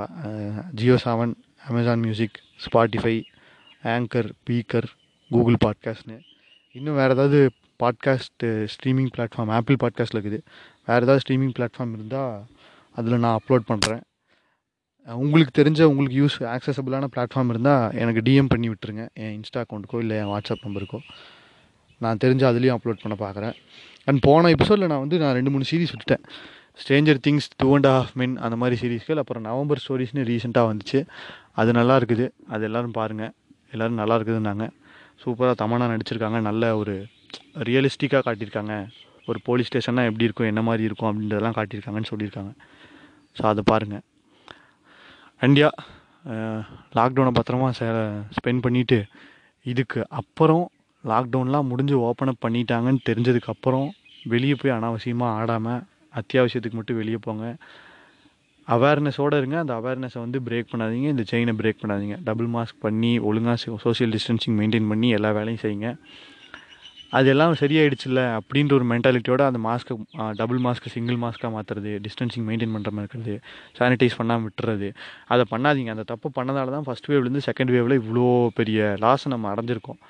JioSaavn 1.04 1.32
Amazon 1.68 2.02
Music 2.06 2.36
Spotify 2.64 3.16
Anchor 3.94 4.28
beaker 4.48 4.88
Google 5.30 5.58
பாட்காஸ்ட்னு 5.64 6.18
இன்னும் 6.76 6.98
வேறு 7.00 7.14
ஏதாவது 7.16 7.40
பாட்காஸ்ட்டு 7.82 8.48
ஸ்ட்ரீமிங் 8.74 9.10
பிளாட்ஃபார்ம் 9.16 9.52
ஆப்பிள் 9.56 9.80
பாட்காஸ்ட்டில் 9.82 10.18
இருக்குது. 10.18 10.40
வேறு 10.88 11.04
ஏதாவது 11.06 11.22
ஸ்ட்ரீமிங் 11.24 11.54
பிளாட்ஃபார்ம் 11.58 11.94
இருந்தால் 11.98 12.36
அதில் 12.98 13.22
நான் 13.24 13.38
அப்லோட் 13.38 13.68
பண்ணுறேன் 13.70 14.02
உங்களுக்கு 15.24 15.52
தெரிஞ்ச 15.58 15.80
உங்களுக்கு 15.90 16.16
யூஸ் 16.22 16.36
ஆக்சசபிளான 16.54 17.08
பிளாட்ஃபார்ம் 17.14 17.50
இருந்தால் 17.52 17.84
எனக்கு 18.02 18.20
டிஎம் 18.26 18.50
பண்ணி 18.52 18.68
விட்டுருங்க. 18.70 19.04
என் 19.22 19.34
இன்ஸ்டா 19.36 19.60
அக்கௌண்ட்டுக்கோ 19.64 19.98
இல்லை 20.04 20.16
என் 20.22 20.30
வாட்ஸ்அப் 20.32 20.64
நம்பருக்கோ 20.66 20.98
நான் 22.04 22.20
தெரிஞ்ச 22.24 22.42
அதுலேயும் 22.50 22.76
அப்லோட் 22.76 23.02
பண்ண 23.04 23.14
பார்க்குறேன் 23.24 23.54
அண்ட் 24.08 24.20
போன 24.26 24.50
எபிசோடில் 24.56 24.90
நான் 24.92 25.02
வந்து 25.04 25.18
நான் 25.22 25.34
ரெண்டு 25.38 25.52
மூணு 25.54 25.64
சீரிஸ் 25.70 25.92
விட்டுட்டேன். 25.94 26.24
Stranger 26.80 27.20
Things 27.26 27.48
Two 27.60 27.68
and 27.76 27.88
Half 27.92 28.12
Men 28.20 28.36
அந்த 28.46 28.56
மாதிரி 28.62 28.76
சீரீஸ்கள் 28.82 29.20
அப்புறம் 29.22 29.44
நவம்பர் 29.48 29.80
ஸ்டோரிஸ்னு 29.84 30.24
ரீசெண்டாக 30.30 30.70
வந்துச்சு. 30.70 31.00
அது 31.60 31.70
நல்லா 31.78 31.94
இருக்குது. 32.00 32.26
அது 32.54 32.62
எல்லோரும் 32.68 32.94
பாருங்கள் 32.98 33.32
எல்லோரும் 33.72 34.00
நல்லா 34.02 34.16
இருக்குதுன்னாங்க. 34.18 34.66
சூப்பராக 35.22 35.56
தமனா 35.62 35.88
நடிச்சிருக்காங்க. 35.94 36.40
நல்ல 36.48 36.76
ஒரு 36.80 36.94
ரியலிஸ்டிக்காக 37.68 38.22
காட்டியிருக்காங்க. 38.28 38.74
ஒரு 39.30 39.40
போலீஸ் 39.48 39.70
ஸ்டேஷன்னா 39.70 40.04
எப்படி 40.10 40.26
இருக்கும் 40.28 40.50
என்ன 40.52 40.62
மாதிரி 40.68 40.84
இருக்கும் 40.88 41.10
அப்படின்றதெல்லாம் 41.10 41.56
காட்டியிருக்காங்கன்னு 41.58 42.10
சொல்லியிருக்காங்க. 42.12 42.52
ஸோ 43.36 43.44
அதை 43.52 43.64
பாருங்கள் 43.72 44.04
இந்தியா 45.46 45.68
லாக்டவுனை 46.96 47.30
பத்திரமா 47.38 47.68
ஸ்பெண்ட் 48.36 48.62
பண்ணிவிட்டு 48.64 48.98
இதுக்கு 49.62 50.00
அப்புறம் 50.20 50.64
லாக்டவுன்லாம் 51.04 51.68
முடிஞ்சு 51.70 51.96
ஓப்பன் 52.06 52.30
அப் 52.32 52.42
பண்ணிட்டாங்கன்னு 52.46 53.04
தெரிஞ்சதுக்கப்புறம் 53.08 53.88
வெளியே 54.32 54.54
போய் 54.54 54.74
அனாவசியமாக 54.76 55.36
ஆடாமல் 55.40 55.82
அத்தியாவசியத்துக்கு 56.20 56.78
மட்டும் 56.78 56.96
வெளியே 56.96 57.18
போங்க. 57.26 57.56
அவேர்னஸோடு 58.68 59.36
இருங்க. 59.40 59.58
அந்த 59.58 59.74
அவேர்னஸை 59.78 60.18
வந்து 60.24 60.38
பிரேக் 60.46 60.70
பண்ணாதீங்க. 60.72 61.08
இந்த 61.14 61.24
செயினை 61.30 61.54
பிரேக் 61.60 61.82
பண்ணாதீங்க. 61.82 62.16
டபுள் 62.28 62.48
மாஸ்க் 62.56 62.82
பண்ணி 62.86 63.12
ஒழுங்காக 63.28 63.76
சோஷியல் 63.84 64.12
டிஸ்டன்சிங் 64.14 64.56
மெயின்டைன் 64.60 64.90
பண்ணி 64.92 65.10
எல்லா 65.18 65.30
வேலையும் 65.38 65.62
செய்யுங்க. 65.64 65.90
அதெல்லாம் 67.12 67.54
சரியாயிடுச்சுல்ல 67.60 68.20
அப்படின்ற 68.38 68.72
ஒரு 68.78 68.86
மென்டாலிட்டியோட 68.92 69.42
அந்த 69.50 69.60
மாஸ்க்கு 69.66 69.94
டபுள் 70.40 70.60
மாஸ்க்கு 70.66 70.92
சிங்கிள் 70.94 71.18
மாஸ்க்காக 71.24 71.50
மாற்றுறது 71.54 71.92
டிஸ்டன்சிங் 72.06 72.46
மெயின்டைன் 72.48 72.74
பண்ணுற 72.74 72.90
மாதிரி 72.96 73.06
இருக்கிறது 73.06 73.34
சானிடைஸ் 73.78 74.18
பண்ணாமல் 74.20 74.46
விட்டுறது 74.46 74.88
அதை 75.34 75.44
பண்ணாதீங்க. 75.52 75.92
அந்த 75.96 76.04
தப்பு 76.12 76.30
பண்ணதால 76.38 76.74
தான் 76.76 76.86
ஃபஸ்ட் 76.88 77.08
வேவ்லேருந்து 77.12 77.44
செகண்ட் 77.48 77.72
வேவில் 77.76 77.96
இவ்வளோ 78.00 78.26
பெரிய 78.58 78.80
லாஸை 79.04 79.30
நம்ம 79.34 79.48
அடைஞ்சிருக்கோம். 79.52 80.00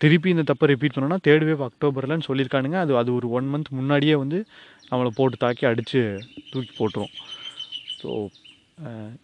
திருப்பி 0.00 0.28
இந்த 0.34 0.44
தப்பை 0.50 0.66
ரிப்பீட் 0.72 0.94
பண்ணோன்னா 0.94 1.20
தேர்ட் 1.26 1.46
வேவ் 1.48 1.66
அக்டோபர்லன்னு 1.68 2.28
சொல்லியிருக்கானுங்க. 2.30 2.78
அது 2.84 2.92
அது 3.02 3.10
ஒரு 3.18 3.28
ஒன் 3.38 3.50
மந்த் 3.54 3.70
முன்னாடியே 3.78 4.16
வந்து 4.22 4.38
நம்மளை 4.90 5.10
போட்டு 5.18 5.36
தாக்கி 5.44 5.64
அடித்து 5.70 6.00
தூக்கி 6.52 6.72
போட்டுரும். 6.80 7.12
ஸோ 8.00 8.08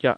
யா 0.06 0.14